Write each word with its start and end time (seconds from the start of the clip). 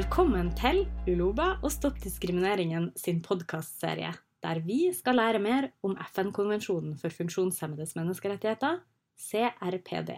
Velkommen 0.00 0.46
til 0.56 0.86
Uloba 1.10 1.58
og 1.60 1.68
Stopp 1.74 1.98
diskrimineringen 2.00 2.86
sin 2.96 3.18
podkastserie, 3.20 4.14
der 4.40 4.60
vi 4.64 4.78
skal 4.96 5.18
lære 5.18 5.42
mer 5.44 5.66
om 5.84 5.92
FN-konvensjonen 6.06 6.94
for 6.96 7.12
funksjonshemmedes 7.12 7.92
menneskerettigheter, 7.98 8.78
CRPD. 9.20 10.14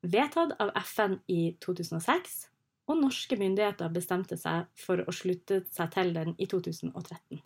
Vedtatt 0.00 0.56
av 0.64 0.72
FN 0.80 1.18
i 1.28 1.58
2006, 1.60 2.40
og 2.88 3.02
norske 3.02 3.36
myndigheter 3.36 3.92
bestemte 3.92 4.40
seg 4.40 4.64
for 4.80 5.04
å 5.04 5.12
slutte 5.12 5.66
seg 5.68 5.92
til 5.98 6.16
den 6.16 6.32
i 6.40 6.48
2013. 6.48 7.44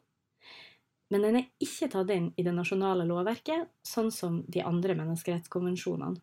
Men 1.11 1.27
den 1.27 1.41
er 1.43 1.51
ikke 1.67 1.91
tatt 1.97 2.15
inn 2.15 2.31
i 2.37 2.47
det 2.47 2.55
nasjonale 2.55 3.11
lovverket, 3.11 3.73
sånn 3.83 4.15
som 4.15 4.45
de 4.47 4.63
andre 4.63 4.95
menneskerettskonvensjonene. 5.03 6.23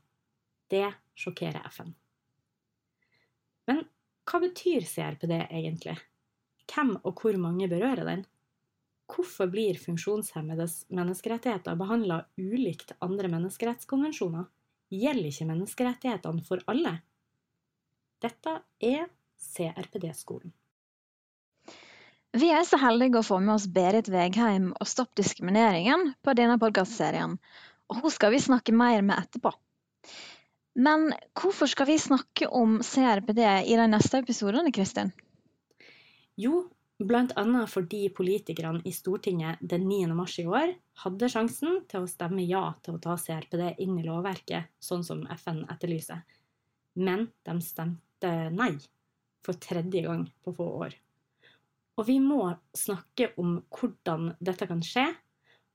Det 0.72 0.88
sjokkerer 1.20 1.68
FN. 1.68 1.98
Hva 4.30 4.38
betyr 4.44 4.86
CRPD 4.86 5.32
egentlig? 5.48 5.96
Hvem 6.70 6.94
og 7.02 7.18
hvor 7.18 7.38
mange 7.42 7.66
berører 7.72 8.06
den? 8.06 8.28
Hvorfor 9.10 9.50
blir 9.50 9.80
funksjonshemmedes 9.82 10.84
menneskerettigheter 10.94 11.78
behandla 11.80 12.20
ulikt 12.38 12.94
andre 13.02 13.32
menneskerettskonvensjoner? 13.34 14.46
Gjelder 14.94 15.32
ikke 15.32 15.48
menneskerettighetene 15.50 16.46
for 16.46 16.62
alle? 16.70 17.00
Dette 18.22 18.60
er 18.86 19.08
CRPD-skolen. 19.42 20.54
Vi 22.38 22.52
er 22.54 22.62
så 22.70 22.78
heldige 22.78 23.24
å 23.24 23.26
få 23.26 23.40
med 23.42 23.56
oss 23.56 23.66
Berit 23.74 24.12
Vegheim 24.14 24.70
og 24.76 24.90
Stopp 24.90 25.16
diskrimineringen 25.18 26.12
på 26.22 26.36
denne 26.38 26.60
podkastserien, 26.62 27.40
og 27.90 28.04
hun 28.04 28.14
skal 28.14 28.36
vi 28.36 28.44
snakke 28.44 28.76
mer 28.78 29.02
med 29.02 29.18
etterpå. 29.18 29.56
Men 30.80 31.10
hvorfor 31.36 31.68
skal 31.68 31.90
vi 31.90 31.98
snakke 32.00 32.48
om 32.56 32.78
CRPD 32.86 33.42
i 33.68 33.76
de 33.76 33.88
neste 33.92 34.22
episodene, 34.22 34.72
Kristin? 34.72 35.12
Jo, 36.40 36.62
bl.a. 37.04 37.66
fordi 37.68 38.06
politikerne 38.16 38.80
i 38.88 38.94
Stortinget 38.96 39.60
den 39.60 39.90
9. 39.90 40.08
mars 40.16 40.38
i 40.40 40.46
år 40.48 40.72
hadde 41.04 41.30
sjansen 41.32 41.82
til 41.92 42.06
å 42.06 42.12
stemme 42.12 42.46
ja 42.48 42.64
til 42.84 42.96
å 42.96 43.02
ta 43.04 43.18
CRPD 43.20 43.74
inn 43.84 44.00
i 44.00 44.06
lovverket, 44.08 44.72
sånn 44.80 45.04
som 45.04 45.26
FN 45.36 45.66
etterlyser. 45.68 46.24
Men 46.96 47.28
de 47.44 47.60
stemte 47.64 48.34
nei 48.56 48.72
for 49.44 49.60
tredje 49.60 50.08
gang 50.08 50.26
på 50.44 50.56
få 50.56 50.72
år. 50.88 50.96
Og 52.00 52.08
vi 52.08 52.22
må 52.24 52.46
snakke 52.72 53.34
om 53.40 53.58
hvordan 53.68 54.34
dette 54.40 54.68
kan 54.68 54.80
skje, 54.86 55.10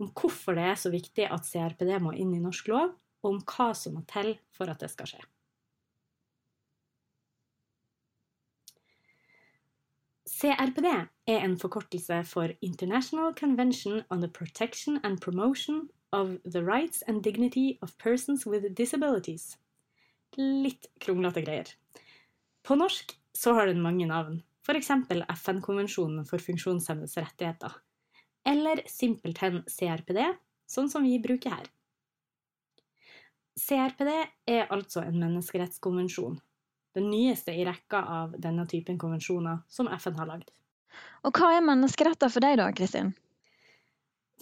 om 0.01 0.09
hvorfor 0.17 0.57
det 0.57 0.69
er 0.71 0.81
så 0.81 0.89
viktig 0.93 1.29
at 1.29 1.45
CRPD 1.45 1.99
må 2.01 2.17
inn 2.17 2.33
i 2.33 2.41
norsk 2.41 2.73
lov, 2.73 2.95
og 3.25 3.31
om 3.33 3.41
hva 3.49 3.73
som 3.77 3.97
må 3.97 4.05
til 4.11 4.37
for 4.55 4.71
at 4.71 4.85
det 4.85 4.93
skal 4.93 5.09
skje. 5.15 5.23
CRPD 10.35 10.87
er 10.91 11.45
en 11.45 11.55
forkortelse 11.57 12.19
for 12.29 12.53
International 12.61 13.33
Convention 13.39 14.03
on 14.11 14.21
the 14.21 14.29
Protection 14.29 14.99
and 15.05 15.21
Promotion 15.21 15.89
of 16.13 16.37
the 16.45 16.63
Rights 16.63 17.03
and 17.09 17.23
Dignity 17.23 17.79
of 17.83 17.97
Persons 17.99 18.47
with 18.47 18.75
Disabilities. 18.75 19.57
Litt 20.37 20.91
kronglete 21.01 21.45
greier. 21.47 21.71
På 22.63 22.77
norsk 22.77 23.15
så 23.33 23.55
har 23.55 23.71
den 23.71 23.83
mange 23.83 24.07
navn, 24.11 24.43
f.eks. 24.67 24.91
FN-konvensjonen 25.37 26.27
for 26.27 26.43
funksjonshemmedes 26.43 27.17
rettigheter, 27.21 27.79
eller 28.45 28.83
simpelthen 28.91 29.63
CRPD, 29.71 30.21
sånn 30.67 30.91
som 30.91 31.07
vi 31.07 31.19
bruker 31.23 31.57
her. 31.57 31.71
CRPD 33.55 34.11
er 34.51 34.71
altså 34.75 35.05
en 35.05 35.21
menneskerettskonvensjon, 35.21 36.37
den 36.95 37.09
nyeste 37.11 37.55
i 37.55 37.65
rekka 37.67 38.01
av 38.17 38.35
denne 38.43 38.67
typen 38.71 38.99
konvensjoner 38.99 39.63
som 39.71 39.91
FN 39.95 40.19
har 40.19 40.31
lagd. 40.31 40.51
Og 41.27 41.35
hva 41.35 41.55
er 41.55 41.67
menneskeretter 41.67 42.31
for 42.31 42.45
deg 42.45 42.59
da, 42.61 42.69
Kristin? 42.75 43.13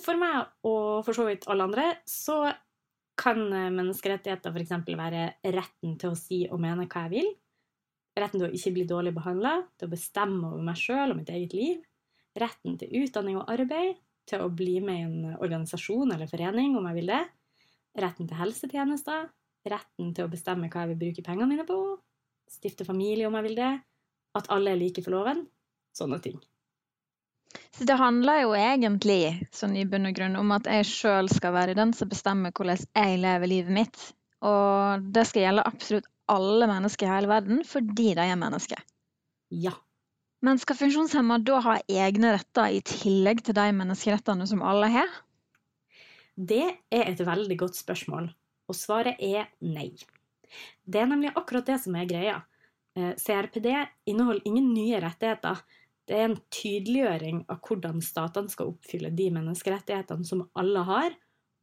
For 0.01 0.17
meg, 0.19 0.49
og 0.65 1.05
for 1.05 1.17
så 1.17 1.27
vidt 1.29 1.47
alle 1.53 1.69
andre, 1.69 1.87
så 2.09 2.47
kan 3.21 3.45
menneskerettigheter 3.53 4.53
f.eks. 4.53 4.73
være 4.89 5.27
retten 5.53 5.99
til 6.01 6.13
å 6.13 6.19
si 6.19 6.43
og 6.49 6.61
mene 6.63 6.89
hva 6.89 7.05
jeg 7.07 7.13
vil, 7.13 7.29
retten 8.19 8.41
til 8.41 8.49
å 8.49 8.57
ikke 8.57 8.73
bli 8.77 8.87
dårlig 8.89 9.13
behandla, 9.17 9.59
til 9.77 9.89
å 9.89 9.93
bestemme 9.93 10.49
over 10.49 10.65
meg 10.65 10.81
sjøl 10.81 11.13
og 11.13 11.21
mitt 11.21 11.33
eget 11.33 11.55
liv, 11.57 11.85
retten 12.41 12.81
til 12.81 12.97
utdanning 13.03 13.39
og 13.41 13.53
arbeid, 13.53 14.01
til 14.29 14.43
å 14.45 14.51
bli 14.55 14.79
med 14.85 14.99
i 14.99 15.05
en 15.05 15.37
organisasjon 15.37 16.15
eller 16.15 16.31
forening 16.31 16.77
om 16.79 16.87
jeg 16.89 17.01
vil 17.01 17.13
det, 17.13 17.23
retten 17.99 18.29
til 18.29 18.39
helsetjenester, 18.39 19.27
retten 19.69 20.13
til 20.17 20.27
å 20.27 20.33
bestemme 20.33 20.71
hva 20.73 20.85
jeg 20.85 20.93
vil 20.93 21.03
bruke 21.05 21.25
pengene 21.27 21.51
mine 21.51 21.67
på, 21.69 21.79
stifte 22.51 22.87
familie 22.89 23.29
om 23.29 23.37
jeg 23.39 23.49
vil 23.49 23.59
det, 23.59 23.73
at 24.39 24.49
alle 24.55 24.73
er 24.73 24.81
like 24.81 25.05
for 25.05 25.15
loven, 25.15 25.45
sånne 25.97 26.19
ting. 26.25 26.41
Så 27.73 27.85
det 27.89 27.99
handler 28.01 28.43
jo 28.43 28.55
egentlig 28.57 29.49
sånn 29.53 29.77
i 29.77 29.85
bunn 29.89 30.09
og 30.09 30.17
grunn 30.17 30.39
om 30.41 30.53
at 30.57 30.69
jeg 30.69 30.89
sjøl 30.89 31.29
skal 31.33 31.55
være 31.57 31.77
den 31.77 31.93
som 31.97 32.09
bestemmer 32.09 32.53
hvordan 32.57 32.81
jeg 32.81 33.21
lever 33.21 33.51
livet 33.51 33.77
mitt. 33.77 34.05
Og 34.45 35.05
det 35.15 35.27
skal 35.29 35.47
gjelde 35.47 35.67
absolutt 35.69 36.09
alle 36.33 36.69
mennesker 36.69 37.09
i 37.09 37.13
hele 37.13 37.31
verden 37.31 37.63
fordi 37.69 38.13
de 38.17 38.25
er 38.25 38.39
mennesker. 38.41 38.81
Ja. 39.53 39.75
Men 40.43 40.59
skal 40.59 40.79
funksjonshemma 40.79 41.39
da 41.47 41.61
ha 41.65 41.77
egne 41.87 42.33
retter 42.35 42.73
i 42.75 42.81
tillegg 42.87 43.45
til 43.47 43.57
de 43.57 43.69
menneskerettene 43.79 44.49
som 44.51 44.65
alle 44.67 44.89
har? 44.91 45.13
Det 46.37 46.65
er 46.93 47.11
et 47.11 47.21
veldig 47.21 47.59
godt 47.61 47.77
spørsmål, 47.77 48.31
og 48.69 48.77
svaret 48.77 49.21
er 49.21 49.51
nei. 49.61 49.91
Det 50.85 51.01
er 51.01 51.11
nemlig 51.11 51.33
akkurat 51.37 51.69
det 51.69 51.79
som 51.83 51.97
er 51.97 52.09
greia. 52.09 52.39
Eh, 52.97 53.13
CRPD 53.21 53.69
inneholder 54.09 54.49
ingen 54.49 54.73
nye 54.73 55.01
rettigheter. 55.05 55.61
Det 56.09 56.17
er 56.17 56.29
en 56.29 56.39
tydeliggjøring 56.53 57.45
av 57.53 57.61
hvordan 57.65 58.01
statene 58.05 58.53
skal 58.53 58.73
oppfylle 58.73 59.13
de 59.17 59.29
menneskerettighetene 59.33 60.27
som 60.29 60.47
alle 60.59 60.87
har, 60.89 61.15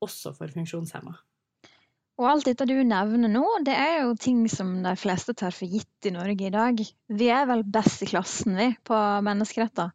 også 0.06 0.31
for 0.38 0.53
funksjonshemma. 0.53 1.18
Og 2.19 2.28
alt 2.28 2.50
dette 2.50 2.68
du 2.68 2.75
nevner 2.84 3.31
nå, 3.31 3.46
det 3.63 3.75
er 3.80 4.01
jo 4.03 4.16
ting 4.19 4.41
som 4.51 4.74
de 4.84 4.91
fleste 5.00 5.36
tar 5.40 5.56
for 5.56 5.72
gitt 5.72 6.07
i 6.07 6.12
Norge 6.12 6.50
i 6.50 6.53
dag. 6.53 6.81
Vi 7.07 7.30
er 7.31 7.46
vel 7.47 7.63
best 7.63 8.03
i 8.03 8.09
klassen, 8.12 8.57
vi, 8.59 8.74
på 8.84 8.97
menneskeretter. 9.24 9.94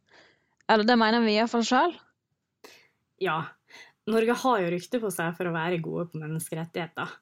Eller 0.73 0.89
det 0.89 0.97
mener 0.97 1.21
vi 1.25 1.37
iallfall 1.37 1.67
sjøl. 1.69 1.93
Ja, 3.21 3.43
Norge 4.11 4.37
har 4.43 4.61
jo 4.61 4.73
rykte 4.75 5.01
på 5.01 5.11
seg 5.13 5.33
for 5.37 5.49
å 5.49 5.55
være 5.55 5.81
gode 5.85 6.11
på 6.13 6.21
menneskerettigheter. 6.21 7.13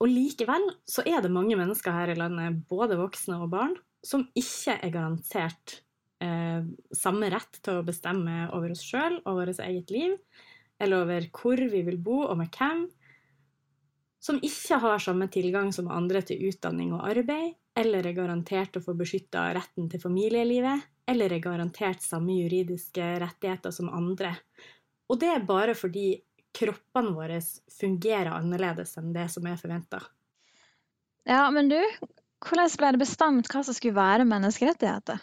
Og 0.00 0.08
likevel 0.08 0.64
så 0.88 1.04
er 1.04 1.20
det 1.20 1.32
mange 1.32 1.58
mennesker 1.60 1.92
her 1.92 2.12
i 2.12 2.16
landet, 2.16 2.62
både 2.70 2.96
voksne 3.00 3.36
og 3.44 3.50
barn, 3.52 3.74
som 4.00 4.24
ikke 4.38 4.78
er 4.80 4.94
garantert 4.94 5.82
eh, 6.24 6.64
samme 6.96 7.28
rett 7.32 7.60
til 7.60 7.80
å 7.80 7.84
bestemme 7.84 8.46
over 8.56 8.72
oss 8.72 8.84
sjøl 8.86 9.18
og 9.26 9.42
vårt 9.42 9.60
eget 9.60 9.92
liv, 9.92 10.16
eller 10.80 11.04
over 11.04 11.28
hvor 11.36 11.60
vi 11.60 11.84
vil 11.84 12.00
bo 12.00 12.22
og 12.24 12.38
med 12.40 12.56
hvem, 12.56 12.86
som 14.20 14.40
ikke 14.44 14.80
har 14.82 15.00
samme 15.00 15.28
tilgang 15.32 15.70
som 15.72 15.88
andre 15.92 16.20
til 16.24 16.48
utdanning 16.48 16.92
og 16.96 17.04
arbeid, 17.08 17.54
eller 17.76 18.04
er 18.04 18.16
garantert 18.16 18.76
å 18.76 18.84
få 18.84 18.92
beskytta 18.96 19.46
retten 19.56 19.88
til 19.88 20.02
familielivet, 20.02 20.88
eller 21.08 21.32
er 21.32 21.44
garantert 21.44 22.04
samme 22.04 22.36
juridiske 22.36 23.04
rettigheter 23.22 23.72
som 23.74 23.88
andre. 23.92 24.34
Og 25.10 25.18
det 25.18 25.30
er 25.32 25.46
bare 25.46 25.74
fordi 25.74 26.12
kroppene 26.54 27.14
våre 27.14 27.38
fungerer 27.74 28.32
annerledes 28.34 28.96
enn 29.00 29.12
det 29.14 29.26
som 29.32 29.46
er 29.46 29.58
forventa. 29.58 30.00
Ja, 31.28 31.44
men 31.54 31.68
du, 31.70 31.78
hvordan 32.46 32.76
ble 32.78 32.92
det 32.94 33.02
bestemt 33.02 33.50
hva 33.50 33.62
som 33.66 33.76
skulle 33.76 33.98
være 33.98 34.26
menneskerettigheter? 34.28 35.20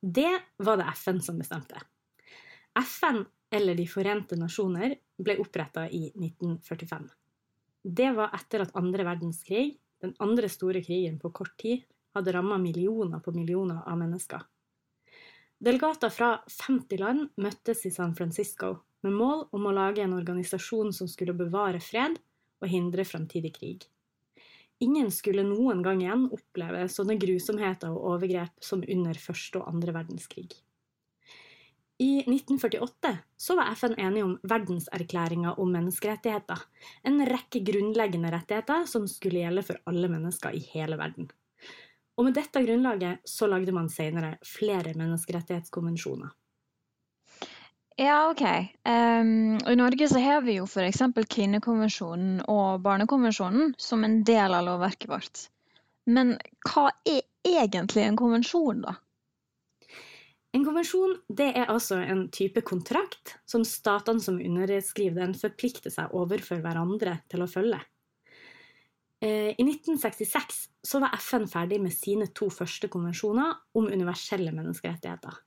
Det 0.00 0.32
var 0.62 0.78
det 0.80 0.88
FN 0.94 1.20
som 1.24 1.38
bestemte. 1.40 1.80
FN, 2.78 3.24
eller 3.50 3.74
De 3.74 3.86
forente 3.90 4.36
nasjoner, 4.38 4.94
ble 5.18 5.38
oppretta 5.42 5.88
i 5.90 6.08
1945. 6.12 7.08
Det 7.82 8.10
var 8.14 8.34
etter 8.36 8.62
at 8.62 8.76
andre 8.78 9.06
verdenskrig, 9.06 9.78
den 10.02 10.14
andre 10.22 10.50
store 10.52 10.82
krigen 10.84 11.18
på 11.18 11.32
kort 11.34 11.56
tid, 11.58 11.82
hadde 12.14 12.34
ramma 12.34 12.58
millioner 12.58 13.22
på 13.24 13.34
millioner 13.34 13.82
av 13.86 13.98
mennesker. 13.98 14.44
Delegater 15.58 16.10
fra 16.14 16.36
50 16.46 17.00
land 17.00 17.24
møttes 17.42 17.82
i 17.88 17.90
San 17.90 18.12
Francisco 18.14 18.76
med 19.02 19.14
mål 19.18 19.48
om 19.54 19.66
å 19.66 19.74
lage 19.74 20.04
en 20.04 20.14
organisasjon 20.14 20.92
som 20.94 21.10
skulle 21.10 21.34
bevare 21.34 21.80
fred 21.82 22.18
og 22.62 22.70
hindre 22.70 23.06
fremtidig 23.06 23.50
krig. 23.56 23.88
Ingen 24.78 25.10
skulle 25.10 25.42
noen 25.42 25.82
gang 25.82 26.04
igjen 26.04 26.28
oppleve 26.30 26.84
sånne 26.92 27.18
grusomheter 27.18 27.90
og 27.90 28.06
overgrep 28.12 28.62
som 28.62 28.84
under 28.86 29.18
første 29.18 29.58
og 29.58 29.72
andre 29.72 29.94
verdenskrig. 29.96 30.52
I 31.98 32.20
1948 32.22 33.10
så 33.42 33.56
var 33.58 33.74
FN 33.74 33.96
enige 33.98 34.28
om 34.28 34.36
verdenserklæringa 34.46 35.56
om 35.58 35.72
menneskerettigheter, 35.74 36.62
en 37.02 37.18
rekke 37.26 37.64
grunnleggende 37.66 38.30
rettigheter 38.30 38.86
som 38.86 39.10
skulle 39.10 39.42
gjelde 39.42 39.66
for 39.66 39.82
alle 39.90 40.06
mennesker 40.12 40.54
i 40.54 40.62
hele 40.70 41.00
verden. 41.00 41.26
Og 42.18 42.26
med 42.26 42.34
dette 42.34 42.62
grunnlaget 42.64 43.22
så 43.28 43.46
lagde 43.46 43.72
man 43.74 43.88
senere 43.92 44.34
flere 44.42 44.94
menneskerettighetskonvensjoner. 44.98 46.32
Ja, 47.98 48.30
OK. 48.30 48.42
Um, 48.86 49.58
I 49.58 49.74
Norge 49.78 50.08
så 50.10 50.20
har 50.22 50.42
vi 50.46 50.58
jo 50.58 50.66
f.eks. 50.66 51.02
kvinnekonvensjonen 51.30 52.44
og 52.50 52.82
barnekonvensjonen 52.84 53.72
som 53.78 54.06
en 54.06 54.20
del 54.26 54.54
av 54.54 54.66
lovverket 54.66 55.10
vårt. 55.10 55.44
Men 56.06 56.36
hva 56.66 56.88
er 57.06 57.24
egentlig 57.46 58.04
en 58.06 58.18
konvensjon, 58.18 58.84
da? 58.86 58.94
En 60.56 60.64
konvensjon 60.64 61.16
det 61.28 61.50
er 61.58 61.68
altså 61.68 61.98
en 62.00 62.28
type 62.34 62.62
kontrakt 62.66 63.34
som 63.50 63.66
statene 63.66 64.22
som 64.22 64.38
underskriver 64.40 65.20
den, 65.20 65.34
forplikter 65.36 65.92
seg 65.92 66.14
overfor 66.16 66.62
hverandre 66.64 67.18
til 67.30 67.44
å 67.44 67.50
følge. 67.50 67.82
Eh, 69.20 69.50
I 69.58 69.64
1966 69.64 70.68
så 70.82 71.00
var 71.02 71.16
FN 71.18 71.48
ferdig 71.50 71.80
med 71.82 71.94
sine 71.94 72.28
to 72.30 72.50
første 72.54 72.90
konvensjoner 72.92 73.56
om 73.74 73.88
universelle 73.90 74.52
menneskerettigheter. 74.54 75.40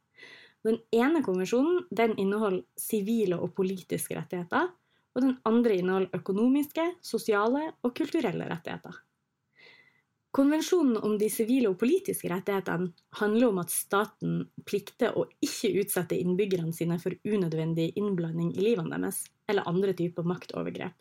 Den 0.68 0.78
ene 0.94 1.24
konvensjonen 1.26 1.86
den 1.90 2.18
inneholder 2.20 2.66
sivile 2.78 3.40
og 3.42 3.56
politiske 3.58 4.18
rettigheter, 4.18 4.68
og 5.16 5.24
den 5.24 5.38
andre 5.48 5.78
inneholder 5.80 6.20
økonomiske, 6.20 6.84
sosiale 7.04 7.72
og 7.82 7.96
kulturelle 7.98 8.50
rettigheter. 8.52 9.00
Konvensjonen 10.32 10.96
om 11.04 11.18
de 11.20 11.28
sivile 11.28 11.68
og 11.72 11.80
politiske 11.80 12.30
rettighetene 12.32 12.94
handler 13.20 13.50
om 13.52 13.58
at 13.60 13.74
staten 13.74 14.38
plikter 14.68 15.18
å 15.20 15.26
ikke 15.44 15.74
utsette 15.82 16.16
innbyggerne 16.16 16.72
sine 16.76 17.00
for 17.04 17.16
unødvendig 17.28 17.90
innblanding 18.00 18.54
i 18.56 18.64
livene 18.64 18.96
deres, 18.96 19.26
eller 19.52 19.68
andre 19.68 19.96
typer 19.98 20.28
maktovergrep. 20.28 20.96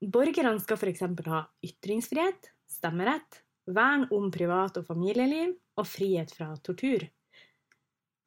Borgerne 0.00 0.60
skal 0.60 0.78
f.eks. 0.80 1.02
ha 1.26 1.40
ytringsfrihet, 1.66 2.52
stemmerett, 2.70 3.42
vern 3.68 4.06
om 4.10 4.30
privat- 4.32 4.78
og 4.80 4.86
familieliv 4.86 5.52
og 5.76 5.86
frihet 5.86 6.32
fra 6.32 6.54
tortur. 6.64 7.04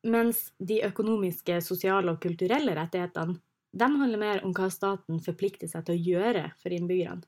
Mens 0.04 0.52
de 0.60 0.81
økonomiske, 0.86 1.58
sosiale 1.64 2.14
og 2.14 2.22
kulturelle 2.22 2.75
rettighetene 2.78 3.40
de 3.74 3.88
handler 3.90 4.22
mer 4.22 4.44
om 4.46 4.54
hva 4.54 4.68
staten 4.70 5.18
forplikter 5.24 5.70
seg 5.72 5.88
til 5.88 5.96
å 5.96 6.04
gjøre 6.14 6.44
for 6.62 6.75
innbyggerne, 6.75 7.25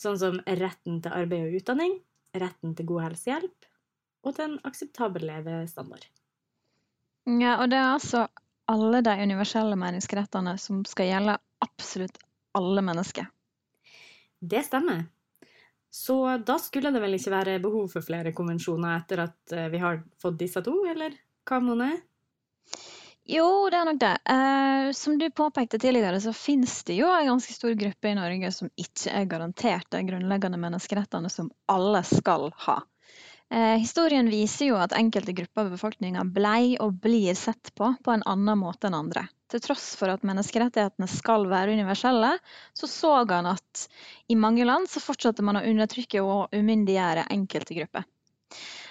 sånn 0.00 0.18
som 0.18 0.40
retten 0.42 0.98
til 1.04 1.14
arbeid 1.14 1.46
og 1.46 1.60
utdanning, 1.60 1.94
retten 2.34 2.74
til 2.74 2.88
god 2.88 3.04
helsehjelp 3.08 3.68
og 4.24 4.34
til 4.34 4.46
en 4.48 4.56
akseptabel 4.66 5.28
levestandard. 5.28 6.08
Ja, 7.30 7.60
og 7.60 7.70
det 7.70 7.78
er 7.78 7.92
altså 7.92 8.26
alle 8.72 9.04
de 9.04 9.14
universelle 9.22 9.76
menneskerettene 9.78 10.56
som 10.58 10.82
skal 10.88 11.12
gjelde 11.12 11.38
absolutt 11.62 12.18
alle 12.58 12.82
mennesker. 12.84 13.28
Det 14.44 14.64
stemmer. 14.66 15.06
Så 15.94 16.16
da 16.46 16.56
skulle 16.58 16.90
det 16.90 17.00
vel 17.00 17.14
ikke 17.16 17.32
være 17.32 17.60
behov 17.62 17.86
for 17.92 18.02
flere 18.02 18.32
konvensjoner 18.34 18.96
etter 18.98 19.20
at 19.28 19.52
eh, 19.54 19.68
vi 19.70 19.78
har 19.78 20.00
fått 20.20 20.40
disse 20.40 20.62
to, 20.66 20.74
eller 20.90 21.14
hva, 21.46 21.60
Mone? 21.62 21.92
Jo, 23.30 23.46
det 23.72 23.78
er 23.78 23.86
nok 23.88 24.00
det. 24.02 24.14
Eh, 24.34 24.88
som 24.98 25.14
du 25.20 25.28
påpekte 25.30 25.78
tidligere, 25.78 26.18
så 26.20 26.34
finnes 26.36 26.74
det 26.84 26.98
jo 26.98 27.06
en 27.08 27.30
ganske 27.30 27.54
stor 27.54 27.76
gruppe 27.78 28.10
i 28.10 28.16
Norge 28.18 28.50
som 28.52 28.72
ikke 28.74 29.14
er 29.14 29.30
garantert 29.30 29.86
de 29.94 30.02
grunnleggende 30.10 30.60
menneskerettene 30.60 31.30
som 31.32 31.52
alle 31.70 32.02
skal 32.10 32.50
ha. 32.66 32.80
Eh, 33.54 33.76
historien 33.78 34.26
viser 34.26 34.72
jo 34.72 34.78
at 34.82 34.96
enkelte 34.98 35.30
grupper 35.36 35.68
av 35.68 35.74
befolkninga 35.76 36.24
blei 36.26 36.74
og 36.82 36.96
blir 37.04 37.36
sett 37.38 37.70
på 37.78 37.92
på 38.02 38.10
en 38.10 38.24
annen 38.26 38.58
måte 38.58 38.88
enn 38.88 38.96
andre. 38.98 39.28
Til 39.52 39.62
tross 39.62 39.92
for 40.00 40.10
at 40.10 40.24
menneskerettighetene 40.26 41.06
skal 41.12 41.46
være 41.52 41.76
universelle, 41.76 42.32
så 42.74 42.88
så 42.90 43.12
han 43.30 43.46
at 43.52 43.84
i 44.26 44.34
mange 44.34 44.66
land 44.66 44.90
så 44.90 45.02
fortsatte 45.04 45.46
man 45.46 45.60
å 45.60 45.62
undertrykke 45.70 46.24
og 46.24 46.56
umyndiggjøre 46.56 47.28
enkelte 47.36 47.78
grupper. 47.78 48.08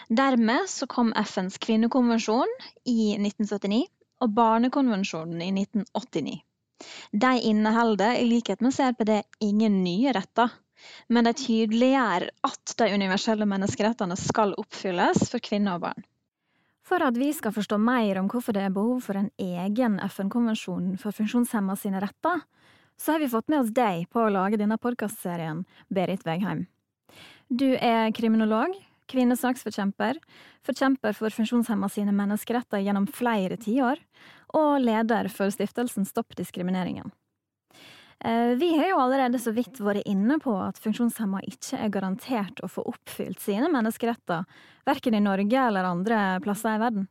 Dermed 0.08 0.72
så 0.72 0.88
kom 0.88 1.12
FNs 1.12 1.60
kvinnekonvensjon 1.60 2.56
i 2.88 3.18
1979 3.18 3.84
og 4.24 4.36
Barnekonvensjonen 4.38 5.44
i 5.44 5.52
1989. 5.52 6.40
De 7.12 7.36
inneholder, 7.52 8.16
i 8.16 8.30
likhet 8.32 8.64
med 8.64 8.76
CRPD, 8.76 9.18
ingen 9.44 9.84
nye 9.84 10.16
retter, 10.16 10.56
men 11.08 11.28
de 11.28 11.34
tydeliggjør 11.38 12.28
at 12.50 12.76
de 12.80 12.90
universelle 12.94 13.48
menneskerettene 13.50 14.18
skal 14.20 14.56
oppfylles 14.60 15.28
for 15.32 15.44
kvinner 15.44 15.78
og 15.78 15.86
barn. 15.88 16.08
For 16.84 17.04
at 17.04 17.16
vi 17.16 17.30
skal 17.34 17.56
forstå 17.56 17.80
mer 17.80 18.20
om 18.20 18.28
hvorfor 18.32 18.56
det 18.56 18.66
er 18.66 18.76
behov 18.76 19.06
for 19.06 19.18
en 19.20 19.32
egen 19.40 20.00
FN-konvensjon 20.04 20.98
for 21.00 21.16
funksjonshemma 21.16 21.78
sine 21.80 22.02
retter, 22.04 22.44
så 23.00 23.16
har 23.16 23.24
vi 23.24 23.32
fått 23.32 23.50
med 23.50 23.64
oss 23.64 23.72
deg 23.74 24.06
på 24.12 24.22
å 24.22 24.32
lage 24.32 24.60
denne 24.60 24.78
podkastserien, 24.78 25.64
Berit 25.90 26.26
Vegheim. 26.28 26.68
Du 27.48 27.72
er 27.76 28.12
kriminolog, 28.16 28.76
kvinnesaksforkjemper, 29.12 30.20
forkjemper 30.66 31.16
for 31.18 31.34
funksjonshemma 31.34 31.90
sine 31.92 32.14
menneskeretter 32.16 32.84
gjennom 32.84 33.08
flere 33.08 33.58
tiår, 33.62 34.00
og 34.54 34.80
leder 34.84 35.30
for 35.34 35.52
stiftelsen 35.54 36.08
Stopp 36.08 36.36
diskrimineringen. 36.38 37.12
Eh, 38.24 38.56
vi 38.56 38.78
har 38.78 38.90
jo 38.90 39.00
allerede 39.04 39.40
så 39.40 39.52
vidt 39.52 39.80
vært 39.84 40.08
inne 40.08 40.38
på 40.40 40.56
at 40.64 40.78
funksjonshemma 40.80 41.42
ikke 41.44 41.78
er 41.84 41.90
garantert 41.92 42.62
å 42.64 42.70
få 42.72 42.82
oppfylt 42.88 43.42
sine 43.44 43.68
menneskeretter, 43.72 44.46
verken 44.88 45.16
i 45.18 45.24
Norge 45.24 45.60
eller 45.60 45.84
andre 45.90 46.40
plasser 46.44 46.78
i 46.78 46.84
verden. 46.86 47.08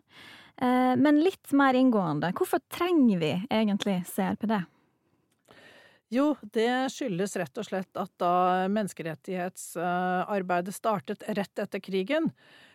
Eh, 0.57 0.97
men 0.97 1.21
litt 1.21 1.53
mer 1.53 1.75
inngående, 1.77 2.33
hvorfor 2.37 2.59
trenger 2.73 3.19
vi 3.21 3.47
egentlig 3.51 4.05
CRPD? 4.09 4.63
Jo, 6.13 6.37
det 6.53 6.93
skyldes 6.93 7.37
rett 7.41 7.59
og 7.61 7.65
slett 7.65 7.97
at 7.97 8.13
da 8.21 8.69
menneskerettighetsarbeidet 8.73 10.75
startet 10.77 11.25
rett 11.29 11.59
etter 11.61 11.81
krigen, 11.81 12.31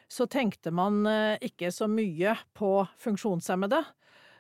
så 0.10 0.26
tenkte 0.30 0.72
man 0.74 1.06
eh, 1.10 1.38
ikke 1.50 1.72
så 1.74 1.88
mye 1.90 2.38
på 2.58 2.88
funksjonshemmede. 3.02 3.82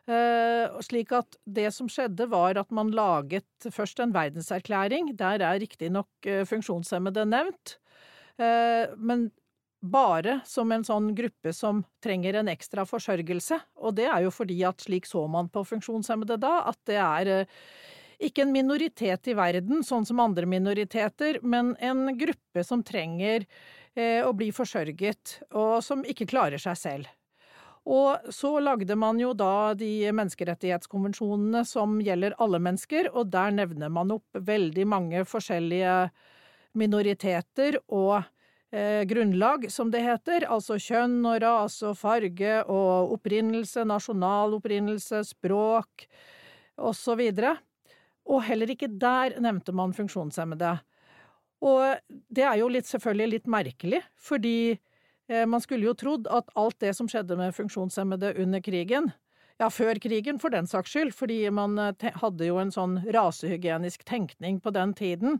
Eh, 0.07 0.77
slik 0.87 1.11
at 1.15 1.35
det 1.43 1.67
som 1.75 1.89
skjedde, 1.91 2.29
var 2.31 2.59
at 2.59 2.71
man 2.71 2.93
laget 2.95 3.67
først 3.73 3.99
en 4.03 4.15
verdenserklæring. 4.15 5.11
Der 5.19 5.43
er 5.43 5.59
riktignok 5.59 6.09
eh, 6.29 6.45
funksjonshemmede 6.47 7.27
nevnt, 7.27 7.77
men 8.37 9.31
bare 9.81 10.35
som 10.45 10.69
en 10.71 10.83
sånn 10.85 11.07
gruppe 11.17 11.49
som 11.57 11.79
trenger 12.05 12.37
en 12.37 12.51
ekstra 12.51 12.83
forsørgelse. 12.85 13.57
Og 13.81 13.95
det 13.97 14.05
er 14.05 14.27
jo 14.27 14.33
fordi 14.33 14.59
at 14.67 14.83
slik 14.85 15.09
så 15.09 15.23
man 15.25 15.49
på 15.49 15.63
funksjonshemmede 15.65 16.37
da, 16.43 16.59
at 16.69 16.77
det 16.85 16.99
er 17.01 17.47
ikke 18.17 18.45
en 18.45 18.53
minoritet 18.53 19.29
i 19.29 19.35
verden, 19.37 19.83
sånn 19.85 20.05
som 20.07 20.21
andre 20.23 20.47
minoriteter, 20.49 21.41
men 21.45 21.75
en 21.83 22.09
gruppe 22.17 22.63
som 22.65 22.83
trenger 22.85 23.45
eh, 23.93 24.23
å 24.25 24.33
bli 24.37 24.49
forsørget, 24.55 25.41
og 25.53 25.79
som 25.85 26.03
ikke 26.05 26.29
klarer 26.29 26.61
seg 26.61 26.79
selv. 26.81 27.16
Og 27.87 28.31
så 28.35 28.49
lagde 28.59 28.97
man 28.99 29.19
jo 29.21 29.29
da 29.37 29.71
de 29.79 30.09
menneskerettighetskonvensjonene 30.11 31.61
som 31.67 31.99
gjelder 32.03 32.35
alle 32.43 32.59
mennesker, 32.59 33.07
og 33.13 33.29
der 33.31 33.53
nevner 33.55 33.91
man 33.93 34.11
opp 34.17 34.39
veldig 34.49 34.83
mange 34.91 35.21
forskjellige 35.27 35.93
minoriteter 36.77 37.77
og 37.87 38.17
eh, 38.75 39.05
grunnlag, 39.07 39.69
som 39.71 39.93
det 39.93 40.03
heter, 40.03 40.49
altså 40.51 40.75
kjønn 40.83 41.21
og 41.29 41.39
rase 41.45 41.87
og 41.93 41.95
farge 42.01 42.57
og 42.65 43.15
opprinnelse, 43.15 43.87
nasjonal 43.87 44.57
opprinnelse, 44.59 45.23
språk 45.31 46.09
osv. 46.75 47.23
Og 48.27 48.43
heller 48.49 48.75
ikke 48.75 48.91
der 48.91 49.39
nevnte 49.39 49.71
man 49.71 49.95
funksjonshemmede. 49.95 50.75
Og 51.63 51.95
det 52.27 52.43
er 52.45 52.59
jo 52.59 52.67
litt, 52.69 52.91
selvfølgelig 52.91 53.37
litt 53.37 53.47
merkelig, 53.49 54.03
fordi 54.19 54.75
man 55.27 55.59
skulle 55.59 55.89
jo 55.89 55.95
trodd 55.97 56.27
at 56.31 56.51
alt 56.55 56.77
det 56.79 56.93
som 56.95 57.09
skjedde 57.11 57.35
med 57.35 57.55
funksjonshemmede 57.55 58.29
under 58.39 58.61
krigen, 58.63 59.09
ja, 59.57 59.69
før 59.73 59.97
krigen 60.01 60.37
for 60.41 60.53
den 60.53 60.67
saks 60.69 60.93
skyld, 60.93 61.13
fordi 61.17 61.39
man 61.53 61.77
eh, 61.81 62.09
hadde 62.21 62.47
jo 62.47 62.59
en 62.61 62.73
sånn 62.73 62.99
rasehygienisk 63.13 64.05
tenkning 64.07 64.59
på 64.61 64.73
den 64.75 64.93
tiden, 64.97 65.39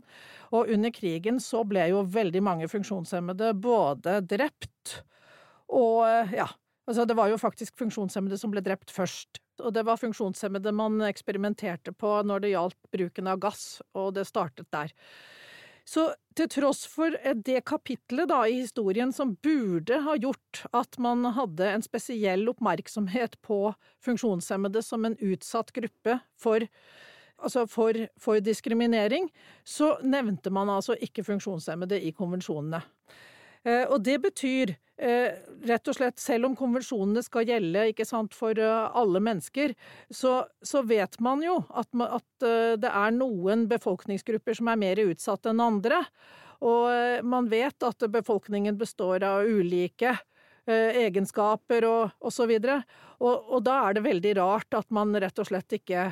og 0.50 0.70
under 0.74 0.92
krigen 0.94 1.38
så 1.42 1.62
ble 1.68 1.88
jo 1.92 2.02
veldig 2.02 2.42
mange 2.44 2.70
funksjonshemmede 2.70 3.52
både 3.62 4.20
drept 4.26 5.00
og 5.68 6.06
eh, 6.08 6.38
ja, 6.40 6.48
altså 6.88 7.04
det 7.06 7.16
var 7.18 7.30
jo 7.30 7.40
faktisk 7.40 7.78
funksjonshemmede 7.78 8.38
som 8.40 8.52
ble 8.54 8.64
drept 8.64 8.92
først 8.94 9.42
og 9.58 9.74
det 9.74 9.82
var 9.86 9.98
funksjonshemmede 9.98 10.70
man 10.70 11.00
eksperimenterte 11.08 11.90
på 11.90 12.12
når 12.26 12.44
det 12.44 12.52
gjaldt 12.52 12.78
bruken 12.94 13.30
av 13.30 13.40
gass, 13.42 13.80
og 13.98 14.12
det 14.14 14.28
startet 14.28 14.68
der. 14.70 14.92
Så 15.88 16.10
til 16.36 16.50
tross 16.52 16.82
for 16.90 17.14
det 17.46 17.62
kapitlet 17.68 18.28
da 18.28 18.42
i 18.44 18.58
historien 18.60 19.12
som 19.14 19.32
burde 19.44 20.02
ha 20.04 20.16
gjort 20.20 20.66
at 20.76 20.98
man 21.00 21.24
hadde 21.32 21.70
en 21.72 21.84
spesiell 21.84 22.44
oppmerksomhet 22.52 23.38
på 23.46 23.60
funksjonshemmede 24.04 24.82
som 24.84 25.06
en 25.08 25.16
utsatt 25.16 25.72
gruppe 25.72 26.18
for, 26.36 26.66
altså 27.40 27.64
for, 27.72 27.96
for 28.20 28.44
diskriminering, 28.44 29.30
så 29.64 29.94
nevnte 30.04 30.52
man 30.52 30.68
altså 30.76 30.98
ikke 31.00 31.24
funksjonshemmede 31.30 32.02
i 32.04 32.12
konvensjonene. 32.12 32.82
Eh, 33.64 33.84
og 33.88 34.02
det 34.06 34.18
betyr 34.22 34.74
eh, 34.74 35.38
rett 35.68 35.90
og 35.90 35.96
slett, 35.96 36.18
selv 36.22 36.48
om 36.48 36.56
konvensjonene 36.58 37.22
skal 37.24 37.48
gjelde 37.48 38.06
sant, 38.06 38.36
for 38.36 38.58
eh, 38.58 38.90
alle 38.98 39.22
mennesker, 39.24 39.74
så, 40.10 40.40
så 40.62 40.82
vet 40.86 41.18
man 41.24 41.42
jo 41.44 41.60
at, 41.70 41.90
at, 42.06 42.26
det 42.78 42.90
er 42.90 43.14
noen 43.16 43.66
befolkningsgrupper 43.70 44.58
som 44.58 44.70
er 44.70 44.80
mer 44.80 45.02
utsatt 45.08 45.50
enn 45.50 45.62
andre. 45.64 46.04
Og 46.58 47.22
man 47.22 47.46
vet 47.46 47.84
at 47.86 48.02
befolkningen 48.10 48.74
består 48.78 49.22
av 49.22 49.46
ulike 49.46 50.16
egenskaper 50.66 51.84
og 51.86 52.24
osv. 52.26 52.50
Og, 52.50 52.96
og, 53.22 53.52
og 53.54 53.62
da 53.66 53.76
er 53.86 53.94
det 53.94 54.02
veldig 54.08 54.32
rart 54.40 54.74
at 54.74 54.90
man 54.94 55.14
rett 55.22 55.38
og 55.38 55.46
slett 55.46 55.76
ikke 55.78 56.08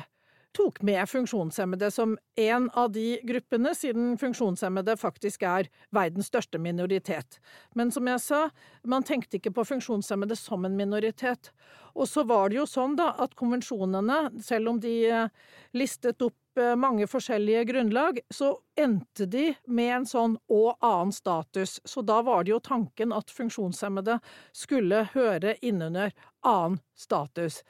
tok 0.57 0.81
med 0.81 1.05
funksjonshemmede 1.09 1.91
som 1.93 2.17
en 2.35 2.69
av 2.73 2.91
de 2.91 3.19
gruppene, 3.23 3.75
siden 3.77 4.15
funksjonshemmede 4.17 4.97
faktisk 4.97 5.45
er 5.45 5.69
verdens 5.93 6.31
største 6.31 6.59
minoritet. 6.61 7.37
Men 7.77 7.91
som 7.93 8.09
jeg 8.09 8.23
sa, 8.23 8.41
man 8.83 9.05
tenkte 9.05 9.37
ikke 9.37 9.53
på 9.53 9.67
funksjonshemmede 9.69 10.37
som 10.39 10.65
en 10.65 10.77
minoritet. 10.77 11.51
Og 11.97 12.09
så 12.09 12.23
var 12.27 12.49
det 12.49 12.59
jo 12.59 12.67
sånn 12.69 12.97
da 12.97 13.11
at 13.21 13.35
konvensjonene, 13.37 14.19
selv 14.43 14.73
om 14.73 14.81
de 14.81 14.93
eh, 15.09 15.33
listet 15.77 16.21
opp 16.25 16.61
eh, 16.61 16.75
mange 16.77 17.07
forskjellige 17.09 17.65
grunnlag, 17.71 18.21
så 18.33 18.55
endte 18.77 19.25
de 19.29 19.51
med 19.65 19.93
en 20.01 20.07
sånn 20.09 20.37
og 20.53 20.77
annen 20.85 21.13
status. 21.13 21.79
Så 21.85 22.05
da 22.05 22.21
var 22.25 22.45
det 22.45 22.55
jo 22.55 22.63
tanken 22.65 23.13
at 23.13 23.33
funksjonshemmede 23.33 24.19
skulle 24.57 25.07
høre 25.13 25.57
innunder 25.61 26.13
annen 26.45 26.81
status. 26.97 27.61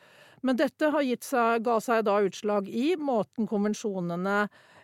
Men 0.45 0.57
dette 0.59 0.91
seg, 1.25 1.63
ga 1.65 1.77
seg 1.81 2.05
da 2.07 2.19
utslag 2.25 2.67
i 2.69 2.95
måten 2.99 3.47
konvensjonene 3.49 4.37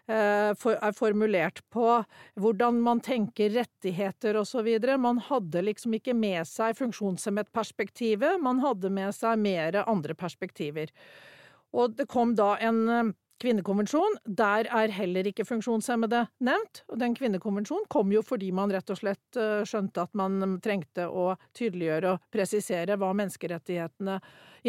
eh, 0.08 0.52
er 0.54 0.96
formulert 0.98 1.62
på, 1.74 2.04
hvordan 2.40 2.82
man 2.84 3.02
tenker 3.04 3.54
rettigheter 3.54 4.40
osv. 4.42 4.70
Man 4.98 5.22
hadde 5.30 5.66
liksom 5.70 5.94
ikke 6.00 6.16
med 6.18 6.48
seg 6.50 6.78
funksjonshemmet-perspektivet, 6.80 8.42
man 8.42 8.64
hadde 8.66 8.90
med 8.90 9.14
seg 9.16 9.40
mer 9.40 9.84
andre 9.86 10.18
perspektiver. 10.18 10.90
Og 11.74 11.96
det 11.98 12.10
kom 12.10 12.36
da 12.38 12.56
en 12.62 12.82
eh, 12.90 13.14
kvinnekonvensjon. 13.44 14.18
Der 14.26 14.70
er 14.72 14.96
heller 14.96 15.28
ikke 15.30 15.46
funksjonshemmede 15.48 16.26
nevnt. 16.44 16.84
Og 16.90 17.00
den 17.02 17.16
kvinnekonvensjonen 17.18 17.90
kom 17.92 18.12
jo 18.16 18.24
fordi 18.26 18.52
man 18.56 18.74
rett 18.74 18.90
og 18.94 19.00
slett 19.02 19.40
eh, 19.40 19.62
skjønte 19.68 20.08
at 20.08 20.18
man 20.18 20.58
trengte 20.64 21.10
å 21.10 21.34
tydeliggjøre 21.58 22.16
og 22.16 22.26
presisere 22.34 22.98
hva 23.00 23.14
menneskerettighetene 23.20 24.20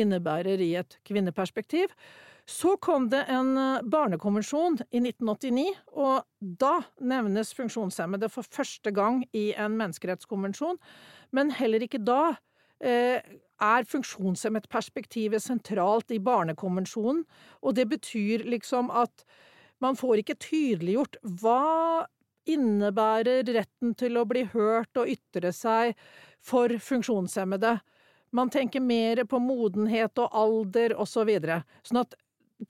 innebærer 0.00 0.62
i 0.64 0.74
et 0.82 0.98
kvinneperspektiv. 1.06 1.94
Så 2.46 2.74
kom 2.76 3.08
det 3.12 3.22
en 3.32 3.54
eh, 3.56 3.84
barnekonvensjon 3.88 4.80
i 4.90 5.00
1989, 5.00 5.64
og 5.96 6.26
da 6.60 6.74
nevnes 7.00 7.54
funksjonshemmede 7.56 8.28
for 8.32 8.44
første 8.44 8.92
gang 8.94 9.22
i 9.32 9.52
en 9.56 9.78
menneskerettskonvensjon. 9.80 10.80
Men 11.32 11.54
heller 11.56 11.86
ikke 11.86 12.02
da 12.04 12.34
eh, 12.84 13.24
er 13.64 13.87
funksjonshemmet-perspektivet 13.88 15.42
sentralt 15.42 16.12
i 16.14 16.21
Barnekonvensjonen, 16.23 17.25
og 17.62 17.76
det 17.78 17.88
betyr 17.92 18.44
liksom 18.49 18.92
at 18.92 19.25
man 19.83 19.97
får 19.99 20.23
ikke 20.23 20.38
tydeliggjort 20.40 21.18
hva 21.40 22.06
innebærer 22.49 23.47
retten 23.56 23.94
til 23.99 24.18
å 24.21 24.26
bli 24.28 24.44
hørt 24.52 25.00
og 25.00 25.11
ytre 25.11 25.52
seg 25.56 25.94
for 26.44 26.73
funksjonshemmede. 26.80 27.78
Man 28.35 28.50
tenker 28.52 28.83
mer 28.85 29.23
på 29.30 29.38
modenhet 29.40 30.18
og 30.21 30.35
alder 30.35 30.97
og 30.99 31.09
så 31.09 31.25
videre. 31.28 31.62
Sånn 31.87 32.02
at 32.02 32.16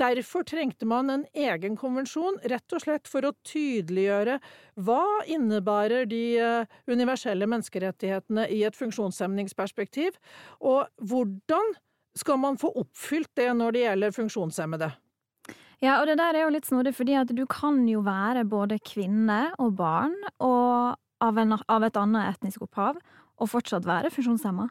Derfor 0.01 0.43
trengte 0.49 0.87
man 0.89 1.11
en 1.13 1.25
egen 1.37 1.77
konvensjon, 1.77 2.39
rett 2.51 2.75
og 2.75 2.83
slett 2.83 3.09
for 3.11 3.27
å 3.29 3.35
tydeliggjøre 3.47 4.39
hva 4.87 5.03
innebærer 5.31 6.09
de 6.11 6.23
eh, 6.41 6.77
universelle 6.91 7.47
menneskerettighetene 7.51 8.49
i 8.51 8.63
et 8.67 8.79
funksjonshemningsperspektiv, 8.79 10.17
og 10.65 10.89
hvordan 11.05 11.75
skal 12.19 12.39
man 12.41 12.59
få 12.59 12.71
oppfylt 12.81 13.31
det 13.39 13.51
når 13.59 13.77
det 13.77 13.85
gjelder 13.85 14.15
funksjonshemmede? 14.17 14.91
Ja, 15.83 15.99
og 16.01 16.09
det 16.09 16.17
der 16.21 16.39
er 16.39 16.47
jo 16.47 16.55
litt 16.55 16.69
snodig, 16.69 16.95
fordi 16.97 17.17
at 17.19 17.33
du 17.35 17.45
kan 17.51 17.83
jo 17.91 18.01
være 18.07 18.47
både 18.49 18.81
kvinne 18.87 19.51
og 19.61 19.75
barn, 19.79 20.15
og 20.39 20.95
av, 21.25 21.41
en, 21.41 21.59
av 21.59 21.87
et 21.87 21.99
annet 22.01 22.31
etnisk 22.33 22.65
opphav, 22.65 22.99
og 23.35 23.51
fortsatt 23.51 23.87
være 23.87 24.13
funksjonshemma. 24.15 24.71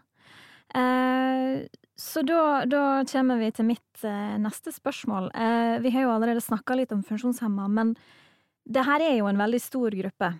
Eh, 0.79 1.65
så 1.95 2.21
da, 2.25 2.65
da, 2.65 3.03
kommer 3.05 3.37
vi 3.37 3.51
til 3.53 3.67
mitt 3.67 4.05
eh, 4.05 4.35
neste 4.41 4.73
spørsmål. 4.73 5.29
Eh, 5.35 5.75
vi 5.83 5.91
har 5.93 6.07
jo 6.07 6.13
allerede 6.15 6.41
snakka 6.41 6.77
litt 6.77 6.91
om 6.95 7.03
funksjonshemma, 7.05 7.67
men 7.69 7.93
det 8.65 8.85
her 8.87 9.03
er 9.03 9.17
jo 9.19 9.29
en 9.29 9.37
veldig 9.37 9.61
stor 9.61 9.93
gruppe. 9.99 10.31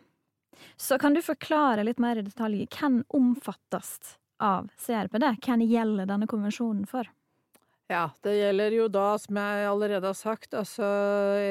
Så 0.77 0.97
kan 1.01 1.13
du 1.13 1.21
forklare 1.21 1.85
litt 1.85 2.01
mer 2.01 2.17
i 2.17 2.25
detalj 2.25 2.65
hvem 2.73 3.03
omfattes 3.13 4.17
av 4.41 4.71
CRPD? 4.81 5.27
Hvem 5.45 5.65
gjelder 5.67 6.09
denne 6.09 6.29
konvensjonen 6.29 6.87
for? 6.89 7.09
Ja, 7.91 8.05
det 8.23 8.31
gjelder 8.37 8.73
jo 8.77 8.85
da, 8.87 9.17
som 9.19 9.37
jeg 9.37 9.65
allerede 9.67 10.07
har 10.07 10.15
sagt, 10.15 10.53
altså 10.55 10.87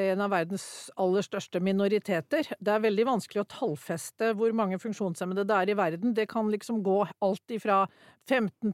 en 0.09 0.23
av 0.25 0.31
verdens 0.33 0.65
aller 0.97 1.21
største 1.21 1.61
minoriteter. 1.61 2.49
Det 2.57 2.73
er 2.73 2.81
veldig 2.81 3.05
vanskelig 3.05 3.43
å 3.43 3.51
tallfeste 3.51 4.31
hvor 4.39 4.55
mange 4.57 4.79
funksjonshemmede 4.81 5.45
det 5.45 5.59
er 5.59 5.71
i 5.71 5.77
verden. 5.77 6.15
Det 6.17 6.25
kan 6.31 6.49
liksom 6.49 6.81
gå 6.83 7.03
alt 7.21 7.53
ifra 7.53 7.83
15 8.29 8.71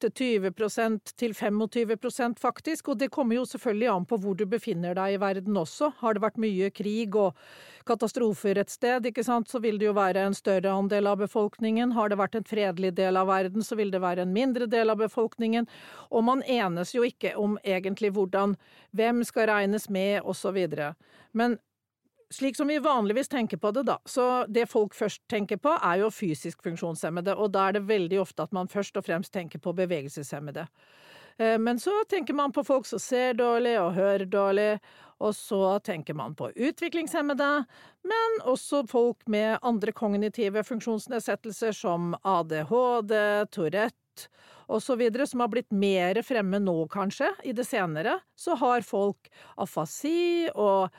til 0.00 0.10
20 0.10 1.00
til 1.20 1.34
25% 1.36 2.40
faktisk, 2.40 2.88
og 2.88 2.98
det 2.98 3.10
kommer 3.12 3.36
jo 3.36 3.44
selvfølgelig 3.44 3.88
an 3.92 4.06
på 4.08 4.16
hvor 4.22 4.34
du 4.34 4.46
befinner 4.48 4.96
deg 4.96 5.14
i 5.14 5.20
verden 5.20 5.56
også. 5.56 5.92
Har 6.00 6.16
det 6.16 6.22
vært 6.24 6.40
mye 6.40 6.70
krig 6.72 7.14
og 7.14 7.36
katastrofer 7.86 8.58
et 8.58 8.72
sted, 8.72 9.04
ikke 9.06 9.24
sant, 9.24 9.50
så 9.52 9.60
vil 9.60 9.78
det 9.78 9.90
jo 9.90 9.94
være 9.96 10.24
en 10.26 10.34
større 10.34 10.72
andel 10.72 11.06
av 11.12 11.20
befolkningen. 11.20 11.92
Har 11.92 12.08
det 12.08 12.18
vært 12.18 12.40
en 12.40 12.48
fredelig 12.48 12.94
del 12.96 13.20
av 13.20 13.28
verden, 13.28 13.62
så 13.62 13.76
vil 13.76 13.92
det 13.92 14.00
være 14.00 14.24
en 14.24 14.32
mindre 14.32 14.66
del 14.66 14.90
av 14.90 14.98
befolkningen. 15.04 15.68
Og 16.10 16.24
man 16.24 16.42
enes 16.42 16.95
jo 16.96 17.06
ikke 17.06 17.34
om 17.36 17.58
egentlig 17.64 18.12
hvordan, 18.16 18.56
hvem 18.96 19.22
skal 19.24 19.50
regnes 19.50 19.88
med, 19.92 20.22
videre. 20.54 20.94
Men 21.32 21.58
slik 22.30 22.56
som 22.56 22.68
vi 22.68 22.78
vanligvis 22.78 23.28
tenker 23.28 23.56
på 23.56 23.70
det, 23.70 23.82
da, 23.86 23.98
så 24.04 24.46
det 24.48 24.66
folk 24.70 24.94
først 24.94 25.22
tenker 25.30 25.56
på, 25.56 25.76
er 25.82 26.02
jo 26.02 26.10
fysisk 26.10 26.62
funksjonshemmede, 26.62 27.36
og 27.36 27.52
da 27.54 27.68
er 27.68 27.78
det 27.78 27.86
veldig 27.88 28.20
ofte 28.20 28.42
at 28.46 28.52
man 28.52 28.68
først 28.68 28.96
og 28.96 29.06
fremst 29.06 29.32
tenker 29.32 29.62
på 29.62 29.74
bevegelseshemmede. 29.76 30.66
Eh, 31.38 31.58
men 31.58 31.78
så 31.80 31.92
tenker 32.10 32.34
man 32.34 32.52
på 32.52 32.64
folk 32.64 32.86
som 32.86 33.02
ser 33.02 33.36
dårlig 33.38 33.76
og 33.80 33.94
hører 33.94 34.26
dårlig, 34.26 34.70
og 35.22 35.34
så 35.36 35.78
tenker 35.84 36.14
man 36.14 36.34
på 36.36 36.50
utviklingshemmede, 36.50 37.50
men 38.04 38.40
også 38.44 38.82
folk 38.90 39.22
med 39.32 39.58
andre 39.62 39.92
kognitive 39.92 40.64
funksjonsnedsettelser 40.64 41.72
som 41.72 42.14
ADHD, 42.22 43.14
Tourette 43.54 44.05
osv., 44.66 45.02
som 45.26 45.42
har 45.44 45.50
blitt 45.52 45.70
mer 45.70 46.22
fremme 46.26 46.60
nå, 46.62 46.78
kanskje, 46.92 47.30
i 47.44 47.54
det 47.56 47.66
senere. 47.68 48.18
Så 48.36 48.56
har 48.58 48.86
folk 48.86 49.30
afasi 49.56 50.48
og 50.54 50.94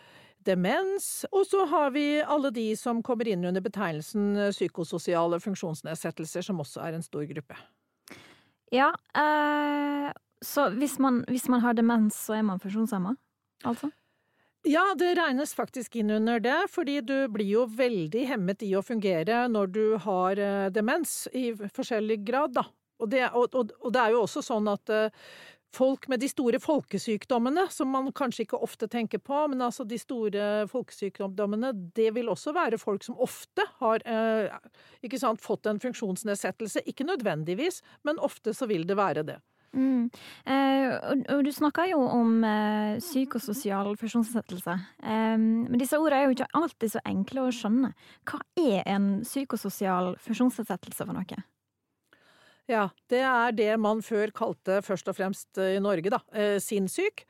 demens, 0.48 1.26
og 1.32 1.44
så 1.48 1.66
har 1.68 1.92
vi 1.96 2.22
alle 2.24 2.52
de 2.56 2.70
som 2.80 3.04
kommer 3.04 3.28
inn 3.28 3.44
under 3.46 3.64
betegnelsen 3.64 4.52
psykososiale 4.56 5.42
funksjonsnedsettelser, 5.44 6.46
som 6.46 6.64
også 6.64 6.86
er 6.86 6.96
en 6.96 7.06
stor 7.06 7.28
gruppe. 7.28 7.58
Ja, 8.72 8.92
eh, 9.16 10.12
så 10.44 10.70
hvis 10.76 10.98
man, 11.00 11.24
hvis 11.28 11.48
man, 11.52 11.64
har 11.64 11.76
demens, 11.76 12.18
så 12.28 12.38
er 12.40 12.48
man 12.48 12.60
funksjonshemma, 12.64 13.16
altså? 13.68 13.92
Ja, 14.68 14.84
det 15.00 15.14
regnes 15.16 15.54
faktisk 15.56 15.96
inn 15.96 16.12
under 16.12 16.42
det, 16.44 16.58
fordi 16.74 17.00
du 17.06 17.30
blir 17.32 17.48
jo 17.48 17.68
veldig 17.72 18.26
hemmet 18.28 18.64
i 18.66 18.74
å 18.76 18.84
fungere 18.84 19.46
når 19.52 19.72
du 19.72 19.86
har 20.04 20.42
eh, 20.42 20.68
demens, 20.76 21.28
i 21.32 21.52
forskjellig 21.56 22.20
grad, 22.28 22.58
da. 22.58 22.66
Og 22.98 23.12
det, 23.12 23.28
og, 23.30 23.54
og, 23.54 23.92
det 23.94 24.02
er 24.02 24.16
jo 24.16 24.24
også 24.26 24.42
sånn 24.46 24.68
at 24.72 24.94
uh, 24.94 25.30
folk 25.76 26.08
med 26.08 26.22
de 26.22 26.30
store 26.32 26.60
folkesykdommene, 26.62 27.68
som 27.74 27.92
man 27.94 28.10
kanskje 28.16 28.46
ikke 28.46 28.62
ofte 28.64 28.88
tenker 28.92 29.22
på, 29.24 29.44
men 29.52 29.62
altså 29.66 29.86
de 29.88 30.00
store 30.02 30.46
folkesykdommene, 30.72 31.74
det 31.98 32.12
vil 32.16 32.32
også 32.32 32.54
være 32.56 32.80
folk 32.82 33.06
som 33.06 33.20
ofte 33.24 33.66
har 33.82 34.06
eh, 34.08 34.56
ikke 35.06 35.20
sant, 35.22 35.44
fått 35.44 35.68
en 35.70 35.82
funksjonsnedsettelse. 35.84 36.86
Ikke 36.90 37.08
nødvendigvis, 37.08 37.82
men 38.08 38.22
ofte 38.24 38.56
så 38.58 38.70
vil 38.70 38.88
det 38.88 38.98
være 38.98 39.26
det. 39.28 39.38
Mm. 39.76 40.08
Eh, 40.48 40.94
og, 40.96 41.26
og, 41.36 41.42
du 41.46 41.52
snakker 41.54 41.90
jo 41.92 42.00
om 42.00 42.40
eh, 42.48 43.02
psykososial 43.04 43.92
funksjonsnedsettelse. 44.00 44.78
Eh, 45.04 45.36
men 45.38 45.78
disse 45.78 46.00
ordene 46.00 46.24
er 46.24 46.30
jo 46.30 46.38
ikke 46.38 46.50
alltid 46.58 46.96
så 46.96 47.04
enkle 47.06 47.44
å 47.44 47.54
skjønne. 47.54 47.92
Hva 48.30 48.42
er 48.64 48.88
en 48.88 49.12
psykososial 49.28 50.16
funksjonsnedsettelse 50.24 51.06
for 51.06 51.18
noe? 51.18 51.44
Ja, 52.68 52.90
det 53.08 53.22
er 53.24 53.54
det 53.56 53.70
man 53.80 54.02
før 54.04 54.32
kalte 54.36 54.82
først 54.84 55.08
og 55.08 55.16
fremst 55.16 55.60
eh, 55.62 55.78
i 55.78 55.84
Norge, 55.84 56.12
da, 56.12 56.20
eh, 56.36 56.58
sinnssyk. 56.60 57.24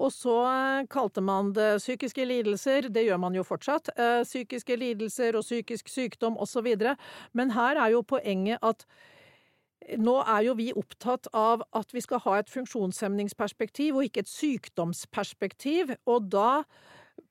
Og 0.00 0.10
så 0.14 0.34
eh, 0.48 0.88
kalte 0.90 1.22
man 1.22 1.52
det 1.54 1.76
psykiske 1.78 2.26
lidelser, 2.26 2.88
det 2.90 3.04
gjør 3.06 3.20
man 3.22 3.38
jo 3.38 3.46
fortsatt, 3.46 3.92
psykiske 4.26 4.74
lidelser 4.80 5.38
og 5.38 5.46
psykisk 5.46 5.90
sykdom 5.92 6.38
osv. 6.42 6.74
Men 7.38 7.54
her 7.54 7.78
er 7.78 7.94
jo 7.94 8.02
poenget 8.02 8.58
at 8.66 8.86
nå 9.98 10.18
er 10.26 10.44
jo 10.44 10.56
vi 10.58 10.72
opptatt 10.76 11.30
av 11.34 11.62
at 11.74 11.94
vi 11.94 12.02
skal 12.04 12.20
ha 12.26 12.40
et 12.40 12.50
funksjonshemningsperspektiv 12.50 13.96
og 13.96 14.10
ikke 14.10 14.24
et 14.26 14.30
sykdomsperspektiv, 14.30 15.94
og 16.10 16.28
da 16.34 16.64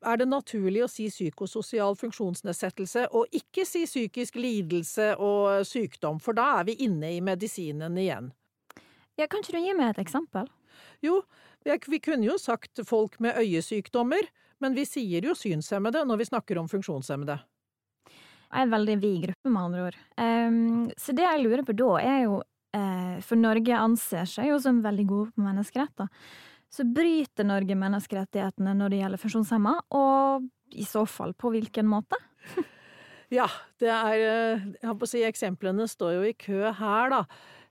er 0.05 0.19
det 0.21 0.27
naturlig 0.29 0.83
å 0.85 0.89
si 0.91 1.07
psykososial 1.11 1.97
funksjonsnedsettelse, 1.99 3.07
og 3.15 3.31
ikke 3.35 3.65
si 3.67 3.85
psykisk 3.87 4.39
lidelse 4.39 5.13
og 5.17 5.65
sykdom, 5.67 6.19
for 6.23 6.37
da 6.37 6.59
er 6.59 6.69
vi 6.69 6.79
inne 6.85 7.13
i 7.15 7.21
medisinen 7.23 7.97
igjen. 7.99 8.31
Ja, 9.19 9.27
kan 9.27 9.43
ikke 9.43 9.57
du 9.57 9.63
gi 9.63 9.75
meg 9.75 9.93
et 9.93 10.03
eksempel? 10.05 10.47
Jo, 11.03 11.21
vi 11.65 11.99
kunne 12.03 12.27
jo 12.27 12.37
sagt 12.39 12.79
folk 12.87 13.19
med 13.23 13.39
øyesykdommer, 13.39 14.29
men 14.63 14.75
vi 14.75 14.85
sier 14.87 15.23
jo 15.23 15.35
synshemmede 15.35 16.05
når 16.07 16.21
vi 16.21 16.29
snakker 16.31 16.59
om 16.59 16.69
funksjonshemmede. 16.71 17.39
En 18.49 18.71
veldig 18.71 18.95
vid 18.97 19.25
gruppe, 19.27 19.49
med 19.49 19.61
andre 19.61 19.81
ord. 19.89 19.97
Um, 20.17 20.87
så 20.97 21.13
det 21.13 21.25
jeg 21.25 21.43
lurer 21.43 21.65
på 21.67 21.75
da, 21.77 21.89
er 22.01 22.23
jo 22.25 22.39
uh, 22.41 23.17
For 23.21 23.37
Norge 23.37 23.75
anser 23.77 24.29
seg 24.29 24.49
jo 24.49 24.57
som 24.63 24.81
veldig 24.81 25.05
gode 25.09 25.35
på 25.35 25.45
menneskeretter. 25.45 26.09
Så 26.69 26.85
bryter 26.85 27.47
Norge 27.47 27.77
menneskerettighetene 27.77 28.75
når 28.77 28.91
det 28.91 28.99
gjelder 29.01 29.21
funksjonshemma, 29.21 29.75
og 29.97 30.49
i 30.77 30.85
så 30.85 31.05
fall 31.09 31.33
på 31.33 31.51
hvilken 31.53 31.87
måte? 31.89 32.19
ja, 33.39 33.47
det 33.81 33.89
er 33.89 34.17
Jeg 34.19 34.85
holdt 34.85 35.01
på 35.01 35.09
å 35.09 35.13
si, 35.13 35.23
eksemplene 35.25 35.87
står 35.89 36.19
jo 36.19 36.27
i 36.29 36.35
kø 36.37 36.69
her, 36.77 37.15
da. 37.15 37.23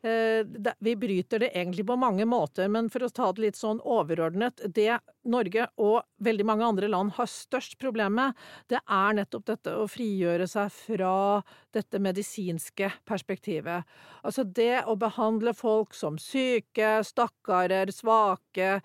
Eh, 0.02 0.46
vi 0.78 0.96
bryter 0.96 1.38
det 1.38 1.48
egentlig 1.58 1.86
på 1.86 1.96
mange 1.96 2.24
måter, 2.24 2.68
men 2.70 2.86
for 2.90 3.02
å 3.02 3.10
ta 3.10 3.32
det 3.34 3.42
litt 3.42 3.56
sånn 3.58 3.80
overordnet 3.82 4.60
Det 4.70 4.92
Norge 5.26 5.64
og 5.82 6.04
veldig 6.22 6.46
mange 6.46 6.68
andre 6.68 6.90
land 6.92 7.16
har 7.16 7.26
størst 7.26 7.74
problem 7.82 8.14
med, 8.14 8.36
det 8.70 8.78
er 8.78 9.16
nettopp 9.18 9.48
dette 9.50 9.74
å 9.74 9.88
frigjøre 9.90 10.46
seg 10.46 10.70
fra 10.70 11.16
dette 11.74 11.98
medisinske 11.98 12.92
perspektivet. 13.10 13.90
Altså 14.22 14.46
det 14.46 14.84
å 14.86 14.94
behandle 14.94 15.50
folk 15.58 15.98
som 15.98 16.14
syke, 16.22 17.00
stakkarer, 17.02 17.90
svake, 17.90 18.78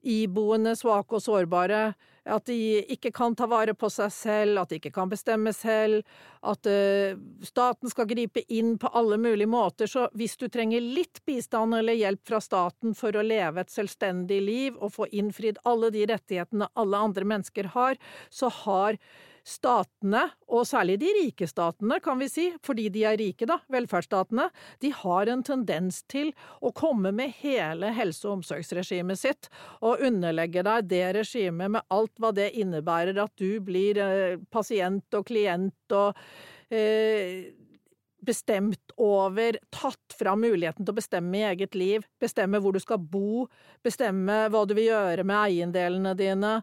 iboende, 0.00 0.72
svake 0.80 1.20
og 1.20 1.26
sårbare 1.28 1.84
at 2.24 2.46
de 2.48 2.84
ikke 2.94 3.10
kan 3.14 3.34
ta 3.36 3.46
vare 3.50 3.74
på 3.76 3.90
seg 3.92 4.12
selv, 4.12 4.60
at 4.62 4.70
de 4.70 4.78
ikke 4.80 4.94
kan 4.94 5.10
bestemme 5.10 5.52
selv, 5.56 6.04
at 6.44 6.68
uh, 6.68 7.18
staten 7.44 7.92
skal 7.92 8.08
gripe 8.08 8.44
inn 8.52 8.74
på 8.80 8.88
alle 8.96 9.18
mulige 9.20 9.50
måter. 9.50 9.90
Så 9.90 10.06
hvis 10.16 10.38
du 10.40 10.46
trenger 10.48 10.84
litt 10.84 11.20
bistand 11.28 11.76
eller 11.76 11.96
hjelp 11.98 12.24
fra 12.28 12.40
staten 12.44 12.96
for 12.96 13.16
å 13.16 13.24
leve 13.24 13.64
et 13.64 13.72
selvstendig 13.72 14.40
liv 14.44 14.80
og 14.80 14.94
få 14.96 15.10
innfridd 15.12 15.60
alle 15.68 15.92
de 15.94 16.06
rettighetene 16.10 16.70
alle 16.80 17.04
andre 17.10 17.28
mennesker 17.34 17.72
har, 17.76 18.00
så 18.32 18.52
har 18.64 19.00
statene, 19.44 20.22
og 20.48 20.64
særlig 20.66 20.96
de 21.02 21.10
rike 21.18 21.46
statene, 21.48 21.98
kan 22.02 22.16
vi 22.20 22.30
si, 22.32 22.46
fordi 22.64 22.88
de 22.92 23.02
er 23.04 23.18
rike, 23.20 23.44
da, 23.48 23.58
velferdsstatene, 23.72 24.48
de 24.80 24.90
har 24.96 25.28
en 25.28 25.42
tendens 25.44 26.00
til 26.08 26.32
å 26.64 26.72
komme 26.76 27.12
med 27.12 27.34
hele 27.42 27.92
helse- 27.92 28.24
og 28.28 28.38
omsorgsregimet 28.38 29.20
sitt 29.20 29.50
og 29.84 30.00
underlegge 30.04 30.64
deg 30.64 30.88
det 30.88 31.04
regimet 31.18 31.74
med 31.76 31.84
alt 31.92 32.14
hva 32.18 32.32
det 32.36 32.54
innebærer, 32.56 33.20
at 33.20 33.34
du 33.36 33.60
blir 33.64 34.00
eh, 34.00 34.40
pasient 34.50 35.18
og 35.18 35.28
klient 35.28 35.96
og 35.96 36.16
eh, 36.72 37.52
bestemt 38.24 38.94
over, 38.96 39.58
tatt 39.68 40.16
fra 40.16 40.32
muligheten 40.40 40.86
til 40.86 40.94
å 40.94 40.96
bestemme 40.96 41.36
i 41.36 41.44
eget 41.50 41.76
liv, 41.76 42.06
bestemme 42.20 42.60
hvor 42.64 42.72
du 42.72 42.80
skal 42.80 42.96
bo, 42.96 43.44
bestemme 43.84 44.46
hva 44.48 44.64
du 44.64 44.72
vil 44.72 44.88
gjøre 44.88 45.26
med 45.28 45.36
eiendelene 45.42 46.14
dine, 46.16 46.54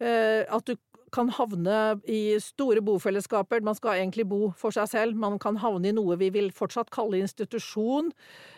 eh, 0.00 0.48
at 0.48 0.64
du 0.64 0.78
kan 1.12 1.30
havne 1.36 1.78
i 2.08 2.36
store 2.42 2.82
bofellesskaper. 2.84 3.62
Man 3.64 3.76
skal 3.78 4.00
egentlig 4.00 4.26
bo 4.30 4.52
for 4.58 4.74
seg 4.74 4.90
selv. 4.90 5.18
Man 5.18 5.38
kan 5.42 5.58
havne 5.62 5.90
i 5.90 5.96
noe 5.96 6.18
vi 6.20 6.30
vil 6.34 6.52
fortsatt 6.56 6.92
kalle 6.94 7.20
institusjon. 7.22 8.12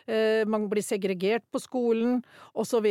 Eh, 0.07 0.45
man 0.47 0.69
blir 0.71 0.85
segregert 0.85 1.47
på 1.53 1.63
skolen, 1.63 2.23
osv. 2.55 2.87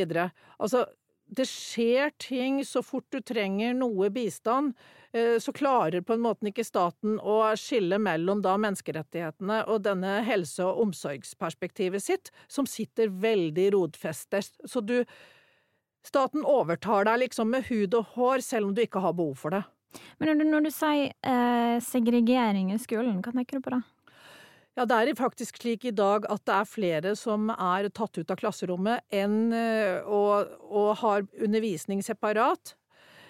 Altså, 0.59 0.85
det 1.33 1.45
skjer 1.49 2.11
ting 2.21 2.59
så 2.67 2.83
fort 2.85 3.07
du 3.13 3.19
trenger 3.23 3.73
noe 3.77 4.09
bistand, 4.13 4.73
eh, 5.13 5.39
så 5.41 5.53
klarer 5.55 6.03
på 6.05 6.13
en 6.13 6.23
måte 6.25 6.49
ikke 6.49 6.65
staten 6.67 7.17
å 7.19 7.39
skille 7.57 7.97
mellom 8.01 8.43
da 8.43 8.55
menneskerettighetene 8.61 9.63
og 9.67 9.83
denne 9.87 10.19
helse- 10.27 10.65
og 10.65 10.87
omsorgsperspektivet 10.87 12.03
sitt, 12.03 12.31
som 12.47 12.65
sitter 12.69 13.09
veldig 13.09 13.71
rodfestet. 13.73 14.51
Så 14.65 14.85
du 14.85 15.03
Staten 16.03 16.43
overtar 16.45 17.07
deg 17.07 17.21
liksom 17.27 17.53
med 17.53 17.67
hud 17.69 17.95
og 17.95 18.15
hår, 18.17 18.43
selv 18.43 18.69
om 18.69 18.75
du 18.75 18.83
ikke 18.83 19.01
har 19.03 19.15
behov 19.15 19.37
for 19.39 19.55
det. 19.55 19.63
Men 20.19 20.31
når 20.31 20.39
du, 20.39 20.45
når 20.51 20.65
du 20.65 20.71
sier 20.73 21.11
eh, 21.21 21.77
segregering 21.85 22.73
i 22.73 22.79
skolen, 22.81 23.21
hva 23.23 23.33
tenker 23.35 23.59
du 23.59 23.65
på 23.65 23.75
da? 23.75 23.83
Ja, 24.73 24.87
det 24.89 24.97
er 24.97 25.13
faktisk 25.15 25.59
slik 25.61 25.85
i 25.85 25.93
dag 25.93 26.25
at 26.33 26.41
det 26.49 26.53
er 26.57 26.69
flere 26.69 27.11
som 27.17 27.51
er 27.53 27.91
tatt 27.93 28.17
ut 28.17 28.31
av 28.33 28.39
klasserommet 28.39 29.05
enn, 29.13 29.53
eh, 29.53 30.01
og, 30.01 30.55
og 30.65 30.95
har 31.03 31.27
undervisning 31.37 32.01
separat, 32.05 32.73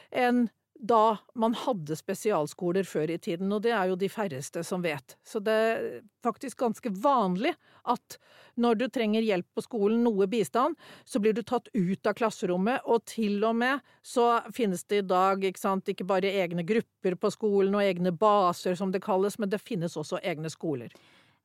enn 0.10 0.48
da 0.84 1.18
man 1.40 1.54
hadde 1.56 1.96
spesialskoler 1.96 2.84
før 2.84 3.14
i 3.14 3.20
tiden, 3.22 3.52
og 3.56 3.62
det 3.64 3.72
er 3.72 3.88
jo 3.88 3.96
de 4.00 4.10
færreste 4.12 4.66
som 4.68 4.84
vet. 4.84 5.16
Så 5.24 5.40
det 5.40 5.54
er 5.54 5.86
faktisk 6.26 6.60
ganske 6.60 6.92
vanlig 6.92 7.54
at 7.88 8.18
når 8.60 8.82
du 8.82 8.86
trenger 8.92 9.24
hjelp 9.24 9.48
på 9.56 9.64
skolen, 9.64 10.04
noe 10.04 10.28
bistand, 10.28 10.76
så 11.08 11.22
blir 11.24 11.34
du 11.34 11.42
tatt 11.48 11.72
ut 11.72 12.10
av 12.10 12.18
klasserommet, 12.20 12.84
og 12.84 13.06
til 13.08 13.40
og 13.48 13.56
med 13.62 13.80
så 14.04 14.42
finnes 14.54 14.84
det 14.92 15.06
i 15.06 15.08
dag 15.08 15.44
ikke, 15.48 15.64
sant, 15.64 15.88
ikke 15.88 16.08
bare 16.10 16.36
egne 16.44 16.68
grupper 16.68 17.16
på 17.16 17.32
skolen 17.32 17.80
og 17.80 17.86
egne 17.86 18.12
baser, 18.12 18.76
som 18.76 18.92
det 18.92 19.06
kalles, 19.08 19.40
men 19.40 19.54
det 19.54 19.64
finnes 19.64 19.96
også 20.00 20.20
egne 20.20 20.52
skoler. 20.52 20.92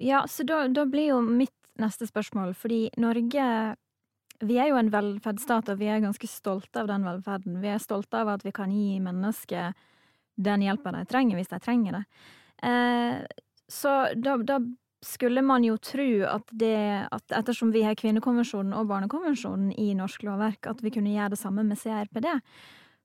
Ja, 0.02 0.24
så 0.30 0.46
da, 0.46 0.64
da 0.66 0.86
blir 0.86 1.12
jo 1.12 1.22
mitt 1.22 1.54
neste 1.78 2.10
spørsmål, 2.10 2.56
fordi 2.58 2.88
Norge 2.98 3.46
vi 4.40 4.58
er 4.60 4.70
jo 4.70 4.78
en 4.78 4.90
velferdsstat, 4.92 5.72
og 5.72 5.80
vi 5.80 5.88
er 5.90 6.02
ganske 6.04 6.30
stolte 6.30 6.82
av 6.82 6.90
den 6.90 7.06
velferden. 7.06 7.60
Vi 7.62 7.70
er 7.72 7.80
stolte 7.82 8.20
av 8.20 8.30
at 8.36 8.44
vi 8.46 8.52
kan 8.54 8.70
gi 8.70 8.98
mennesker 9.02 9.72
den 10.38 10.62
hjelpa 10.62 10.92
de 10.94 11.04
trenger, 11.10 11.38
hvis 11.38 11.50
de 11.50 11.58
trenger 11.62 11.98
det. 11.98 12.04
Eh, 12.68 13.22
så 13.68 13.94
da, 14.14 14.36
da, 14.38 14.60
skulle 15.04 15.44
man 15.46 15.62
jo 15.62 15.76
tro 15.78 16.08
at 16.26 16.48
det 16.58 17.06
at 17.14 17.34
ettersom 17.38 17.70
vi 17.70 17.84
har 17.86 17.94
kvinnekonvensjonen 17.98 18.72
og 18.74 18.88
barnekonvensjonen 18.90 19.70
i 19.78 19.92
norsk 19.94 20.24
lovverk, 20.26 20.66
at 20.66 20.82
vi 20.82 20.90
kunne 20.94 21.12
gjøre 21.12 21.36
det 21.36 21.38
samme 21.38 21.62
med 21.66 21.78
CRPD. 21.78 22.26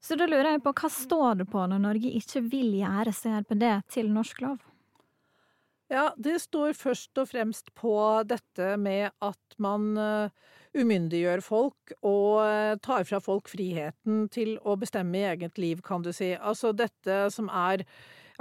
Så 0.01 0.17
da 0.17 0.25
lurer 0.25 0.55
jeg 0.55 0.63
på 0.65 0.73
hva 0.73 0.89
står 0.89 1.43
det 1.43 1.47
på 1.53 1.65
når 1.69 1.83
Norge 1.83 2.09
ikke 2.17 2.41
vil 2.49 2.73
gjøre 2.79 3.13
CRPD 3.13 3.67
til 3.93 4.09
norsk 4.13 4.41
lov? 4.41 4.57
Ja, 5.93 6.09
det 6.17 6.39
står 6.41 6.73
først 6.73 7.21
og 7.21 7.29
fremst 7.29 7.69
på 7.77 7.93
dette 8.25 8.73
med 8.81 9.13
at 9.21 9.57
man 9.61 9.93
uh, 9.93 10.49
umyndiggjør 10.73 11.43
folk 11.45 11.93
og 12.01 12.41
eh, 12.45 12.73
tar 12.83 13.05
fra 13.09 13.21
folk 13.23 13.51
friheten 13.51 14.27
til 14.33 14.57
å 14.65 14.75
bestemme 14.79 15.21
i 15.21 15.29
eget 15.33 15.61
liv, 15.61 15.83
kan 15.85 16.03
du 16.05 16.11
si. 16.15 16.33
Altså 16.35 16.73
dette 16.75 17.27
som 17.33 17.49
er 17.49 17.85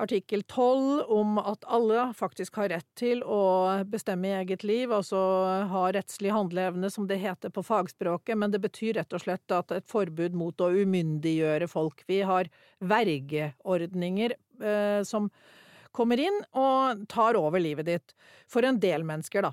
artikkel 0.01 0.41
12 0.49 1.05
om 1.13 1.37
at 1.39 1.67
alle 1.69 2.07
faktisk 2.17 2.57
har 2.61 2.71
rett 2.73 2.89
til 2.99 3.21
å 3.23 3.85
bestemme 3.89 4.31
i 4.31 4.37
eget 4.41 4.65
liv, 4.65 4.93
altså 4.93 5.21
ha 5.69 5.85
rettslig 5.93 6.33
handleevne, 6.33 6.91
som 6.91 7.07
det 7.09 7.21
heter 7.23 7.53
på 7.53 7.65
fagspråket, 7.67 8.39
men 8.41 8.55
det 8.55 8.63
betyr 8.65 8.97
rett 9.01 9.13
og 9.13 9.25
slett 9.25 9.53
at 9.55 9.75
et 9.77 9.89
forbud 9.91 10.37
mot 10.39 10.65
å 10.65 10.73
umyndiggjøre 10.73 11.69
folk. 11.71 12.05
Vi 12.09 12.23
har 12.27 12.49
vergeordninger 12.81 14.37
eh, 14.65 15.03
som 15.07 15.29
kommer 15.93 16.21
inn 16.21 16.39
og 16.59 17.07
tar 17.13 17.39
over 17.39 17.63
livet 17.63 17.89
ditt. 17.89 18.15
For 18.51 18.65
en 18.67 18.81
del 18.83 19.07
mennesker, 19.07 19.47
da. 19.47 19.53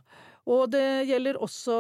Og 0.50 0.72
det 0.74 1.06
gjelder 1.10 1.38
også 1.38 1.76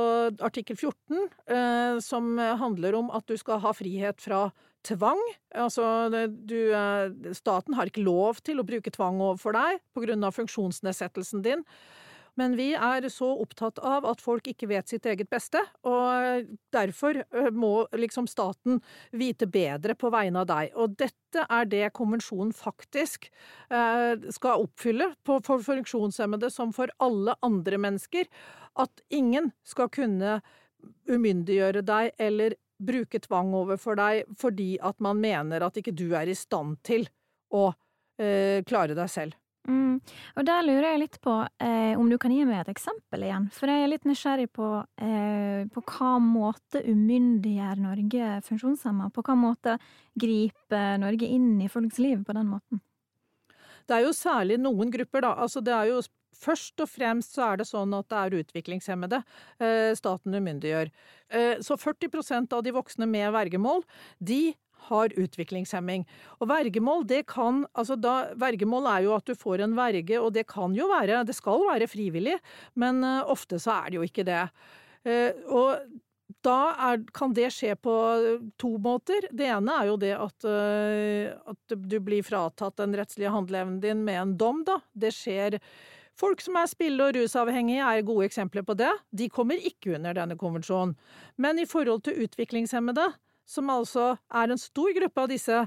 artikkel 0.45 0.77
14, 0.77 1.29
eh, 1.49 1.99
som 2.05 2.35
handler 2.37 2.97
om 2.99 3.09
at 3.15 3.25
du 3.25 3.37
skal 3.39 3.61
ha 3.63 3.73
frihet 3.73 4.21
fra 4.21 4.49
tvang. 4.85 5.19
Altså, 5.55 6.09
du, 6.29 6.71
eh, 6.73 7.33
staten 7.33 7.75
har 7.75 7.89
ikke 7.89 8.05
lov 8.05 8.41
til 8.43 8.59
å 8.59 8.67
bruke 8.67 8.91
tvang 8.91 9.19
overfor 9.19 9.53
deg 9.57 9.79
på 9.93 10.05
grunn 10.05 10.23
av 10.23 10.35
funksjonsnedsettelsen 10.37 11.43
din. 11.43 11.65
Men 12.37 12.55
vi 12.59 12.69
er 12.75 13.07
så 13.11 13.29
opptatt 13.41 13.79
av 13.79 14.05
at 14.09 14.21
folk 14.21 14.47
ikke 14.51 14.69
vet 14.69 14.91
sitt 14.91 15.07
eget 15.09 15.29
beste, 15.31 15.61
og 15.87 16.49
derfor 16.75 17.21
må 17.55 17.87
liksom 17.97 18.27
staten 18.29 18.79
vite 19.11 19.47
bedre 19.49 19.95
på 19.99 20.11
vegne 20.13 20.43
av 20.43 20.49
deg. 20.51 20.71
Og 20.77 20.95
dette 20.99 21.45
er 21.45 21.67
det 21.69 21.89
konvensjonen 21.97 22.53
faktisk 22.55 23.29
skal 23.69 24.63
oppfylle 24.65 25.11
for 25.27 25.65
funksjonshemmede 25.65 26.51
som 26.53 26.73
for 26.75 26.93
alle 27.03 27.35
andre 27.45 27.81
mennesker. 27.81 28.29
At 28.79 29.03
ingen 29.09 29.51
skal 29.67 29.91
kunne 29.91 30.39
umyndiggjøre 31.09 31.83
deg 31.83 32.13
eller 32.21 32.55
bruke 32.79 33.19
tvang 33.19 33.51
overfor 33.57 33.97
deg 33.99 34.29
fordi 34.39 34.77
at 34.79 35.01
man 35.03 35.19
mener 35.19 35.65
at 35.65 35.75
ikke 35.81 35.91
du 35.91 36.13
er 36.15 36.31
i 36.31 36.37
stand 36.37 36.79
til 36.87 37.09
å 37.51 37.69
klare 38.19 38.95
deg 38.95 39.11
selv. 39.11 39.35
Og 40.37 40.45
der 40.47 40.65
lurer 40.65 40.91
jeg 40.91 41.01
litt 41.03 41.17
på 41.23 41.35
eh, 41.63 41.93
om 41.99 42.09
du 42.11 42.17
kan 42.21 42.33
gi 42.33 42.43
meg 42.47 42.63
et 42.63 42.73
eksempel 42.73 43.25
igjen. 43.27 43.47
For 43.55 43.71
jeg 43.71 43.85
er 43.85 43.91
litt 43.91 44.07
nysgjerrig 44.09 44.49
på 44.55 44.69
eh, 45.01 45.65
på 45.73 45.83
hva 45.93 46.11
måte 46.23 46.83
umyndiggjør 46.85 47.81
Norge 47.83 48.35
funksjonshemma? 48.47 49.09
På 49.15 49.25
hva 49.25 49.37
måte 49.39 49.79
griper 50.19 50.99
Norge 51.01 51.27
inn 51.27 51.57
i 51.63 51.71
folks 51.71 51.99
liv 52.01 52.23
på 52.25 52.35
den 52.37 52.49
måten? 52.51 52.83
Det 53.89 53.97
er 53.97 54.05
jo 54.05 54.13
særlig 54.13 54.59
noen 54.61 54.91
grupper, 54.93 55.25
da. 55.25 55.33
Altså 55.41 55.63
det 55.65 55.75
er 55.75 55.91
jo 55.93 56.01
Først 56.39 56.79
og 56.79 56.87
fremst 56.87 57.33
så 57.35 57.41
er 57.49 57.57
det 57.59 57.65
sånn 57.67 57.91
at 57.97 58.05
det 58.11 58.17
er 58.19 58.35
utviklingshemmede 58.37 59.17
eh, 59.59 59.89
staten 59.97 60.37
umyndiggjør. 60.37 60.91
Eh, 61.35 61.55
så 61.65 61.75
40% 61.75 62.53
av 62.55 62.61
de 62.63 62.71
voksne 62.75 63.07
med 63.09 63.33
vergemål, 63.35 63.81
de 64.21 64.53
har 64.87 65.13
utviklingshemming. 65.19 66.05
Og 66.39 66.49
vergemål, 66.51 67.05
det 67.07 67.25
kan 67.29 67.65
Altså 67.77 67.95
da 67.99 68.31
Vergemål 68.39 68.87
er 68.91 69.05
jo 69.05 69.15
at 69.15 69.27
du 69.27 69.35
får 69.37 69.63
en 69.65 69.75
verge, 69.77 70.19
og 70.19 70.33
det 70.35 70.45
kan 70.49 70.73
jo 70.75 70.89
være 70.91 71.23
Det 71.27 71.35
skal 71.35 71.65
være 71.67 71.89
frivillig, 71.89 72.37
men 72.79 73.03
uh, 73.03 73.23
ofte 73.29 73.59
så 73.59 73.81
er 73.81 73.89
det 73.89 73.99
jo 73.99 74.07
ikke 74.07 74.27
det. 74.27 74.45
Uh, 75.07 75.31
og 75.47 75.89
da 76.45 76.57
er, 76.91 77.03
kan 77.15 77.33
det 77.35 77.49
skje 77.51 77.75
på 77.81 77.93
to 78.61 78.73
måter. 78.81 79.27
Det 79.35 79.47
ene 79.49 79.75
er 79.81 79.89
jo 79.89 79.99
det 79.99 80.13
at, 80.15 80.47
uh, 80.47 81.53
at 81.53 81.77
du 81.91 81.99
blir 82.03 82.25
fratatt 82.25 82.79
den 82.79 82.95
rettslige 82.99 83.33
handleevnen 83.33 83.79
din 83.83 84.03
med 84.07 84.21
en 84.21 84.35
dom, 84.39 84.65
da. 84.67 84.79
Det 84.93 85.13
skjer 85.15 85.59
Folk 86.19 86.41
som 86.43 86.57
er 86.59 86.67
spille- 86.67 87.05
og 87.05 87.15
rusavhengige 87.15 87.79
er 87.79 88.03
gode 88.03 88.25
eksempler 88.27 88.65
på 88.67 88.75
det. 88.75 88.91
De 89.15 89.29
kommer 89.31 89.55
ikke 89.55 89.95
under 89.95 90.17
denne 90.17 90.35
konvensjonen. 90.35 90.97
Men 91.37 91.59
i 91.59 91.65
forhold 91.65 92.03
til 92.03 92.25
utviklingshemmede, 92.25 93.05
som 93.49 93.69
altså 93.73 94.11
er 94.29 94.51
en 94.51 94.61
stor 94.61 94.91
gruppe 94.93 95.23
av 95.23 95.31
disse, 95.31 95.61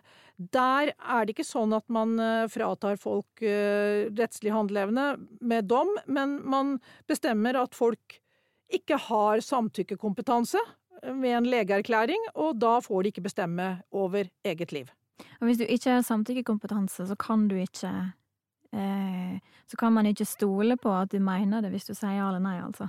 der 0.55 0.92
er 0.95 1.25
det 1.25 1.35
ikke 1.35 1.47
sånn 1.47 1.75
at 1.77 1.87
man 1.92 2.14
eh, 2.23 2.49
fratar 2.51 2.99
folk 3.01 3.42
eh, 3.42 4.09
rettslig 4.14 4.55
handleevne 4.55 5.09
med 5.40 5.68
dom, 5.71 5.90
men 6.07 6.38
man 6.47 6.77
bestemmer 7.11 7.59
at 7.59 7.75
folk 7.75 8.21
ikke 8.73 8.97
har 9.09 9.42
samtykkekompetanse 9.45 10.61
ved 11.03 11.37
en 11.37 11.51
legeerklæring, 11.51 12.31
og 12.38 12.57
da 12.62 12.79
får 12.81 13.03
de 13.03 13.12
ikke 13.12 13.27
bestemme 13.27 13.68
over 13.90 14.31
eget 14.47 14.73
liv. 14.73 14.90
Og 15.40 15.49
hvis 15.49 15.61
du 15.61 15.66
ikke 15.66 15.99
har 15.99 16.07
samtykkekompetanse, 16.07 17.07
så 17.11 17.16
kan 17.18 17.49
du 17.51 17.57
ikke 17.59 17.90
eh, 18.73 19.38
Så 19.66 19.77
kan 19.79 19.92
man 19.92 20.07
ikke 20.07 20.25
stole 20.25 20.77
på 20.77 20.90
at 20.92 21.12
du 21.12 21.18
mener 21.18 21.62
det 21.62 21.71
hvis 21.73 21.87
du 21.88 21.95
sier 21.95 22.18
ja 22.18 22.29
eller 22.29 22.42
nei, 22.42 22.59
altså? 22.62 22.88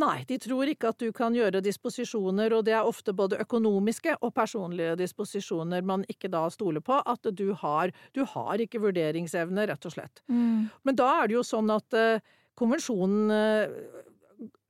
Nei, 0.00 0.22
de 0.28 0.38
tror 0.42 0.70
ikke 0.70 0.92
at 0.92 1.02
du 1.02 1.10
kan 1.16 1.34
gjøre 1.36 1.62
disposisjoner, 1.64 2.54
og 2.56 2.66
det 2.68 2.74
er 2.76 2.86
ofte 2.86 3.14
både 3.16 3.40
økonomiske 3.42 4.16
og 4.20 4.34
personlige 4.36 4.96
disposisjoner 5.00 5.84
man 5.86 6.04
ikke 6.10 6.30
da 6.32 6.46
stoler 6.52 6.84
på, 6.84 7.00
at 7.00 7.30
du 7.36 7.50
har. 7.62 7.94
Du 8.16 8.24
har 8.28 8.62
ikke 8.62 8.82
vurderingsevne, 8.82 9.66
rett 9.70 9.88
og 9.88 9.96
slett. 9.96 10.22
Mm. 10.30 10.70
Men 10.86 10.98
da 10.98 11.10
er 11.20 11.30
det 11.30 11.38
jo 11.38 11.44
sånn 11.46 11.70
at 11.74 11.98
eh, 11.98 12.22
konvensjonen 12.58 13.34
eh, 13.34 13.76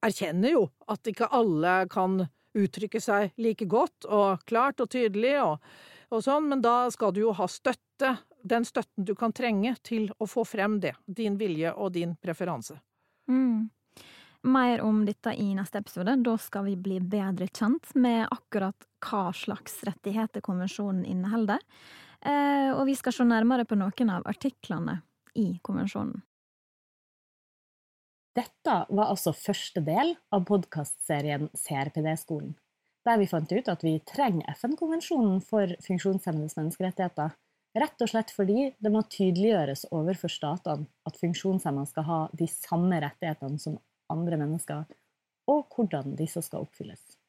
erkjenner 0.05 0.57
jo 0.57 0.67
at 0.91 1.11
ikke 1.11 1.31
alle 1.37 1.85
kan 1.93 2.23
uttrykke 2.57 3.01
seg 3.03 3.35
like 3.39 3.67
godt 3.71 4.09
og 4.11 4.43
klart 4.49 4.83
og 4.83 4.91
tydelig 4.91 5.37
og, 5.43 5.67
og 6.11 6.25
sånn, 6.25 6.49
men 6.51 6.63
da 6.65 6.91
skal 6.91 7.15
du 7.15 7.23
jo 7.23 7.35
ha 7.39 7.47
støtte, 7.51 8.17
den 8.43 8.65
støtten 8.67 9.07
du 9.07 9.15
kan 9.19 9.35
trenge 9.37 9.77
til 9.87 10.09
å 10.19 10.27
få 10.27 10.47
frem 10.49 10.79
det, 10.83 10.95
din 11.07 11.37
vilje 11.39 11.75
og 11.77 11.93
din 11.95 12.17
preferanse. 12.23 12.81
Mm. 13.31 13.69
Mer 14.43 14.81
om 14.81 15.03
dette 15.05 15.35
i 15.37 15.51
neste 15.55 15.83
episode. 15.83 16.15
Da 16.25 16.37
skal 16.41 16.65
vi 16.71 16.77
bli 16.81 16.97
bedre 17.01 17.49
kjent 17.53 17.93
med 17.95 18.25
akkurat 18.31 18.87
hva 19.05 19.27
slags 19.37 19.83
rettigheter 19.85 20.41
konvensjonen 20.45 21.05
inneholder. 21.05 21.61
Eh, 22.21 22.71
og 22.73 22.87
vi 22.89 22.97
skal 22.97 23.17
se 23.17 23.27
nærmere 23.29 23.67
på 23.69 23.77
noen 23.77 24.13
av 24.13 24.25
artiklene 24.29 25.03
i 25.37 25.53
konvensjonen. 25.65 26.23
Dette 28.37 28.75
var 28.89 29.11
altså 29.11 29.35
første 29.35 29.83
del 29.85 30.15
av 30.33 30.45
podkastserien 30.49 31.49
CRPD-skolen, 31.53 32.55
der 33.05 33.19
vi 33.21 33.29
fant 33.29 33.53
ut 33.53 33.69
at 33.69 33.83
vi 33.85 33.97
trenger 34.07 34.47
FN-konvensjonen 34.55 35.41
for 35.45 35.75
funksjonshemmedes 35.85 36.55
menneskerettigheter, 36.57 37.35
rett 37.81 38.05
og 38.05 38.13
slett 38.13 38.31
fordi 38.35 38.71
det 38.79 38.93
må 38.95 39.03
tydeliggjøres 39.11 39.89
overfor 39.91 40.33
statene 40.33 40.87
at 41.11 41.19
funksjonshemmede 41.19 41.91
skal 41.91 42.07
ha 42.07 42.21
de 42.39 42.49
samme 42.51 43.03
rettighetene 43.03 43.61
som 43.63 43.77
andre 44.13 44.39
mennesker, 44.41 44.85
og 45.51 45.67
hvordan 45.75 46.17
disse 46.19 46.43
skal 46.45 46.67
oppfylles. 46.67 47.20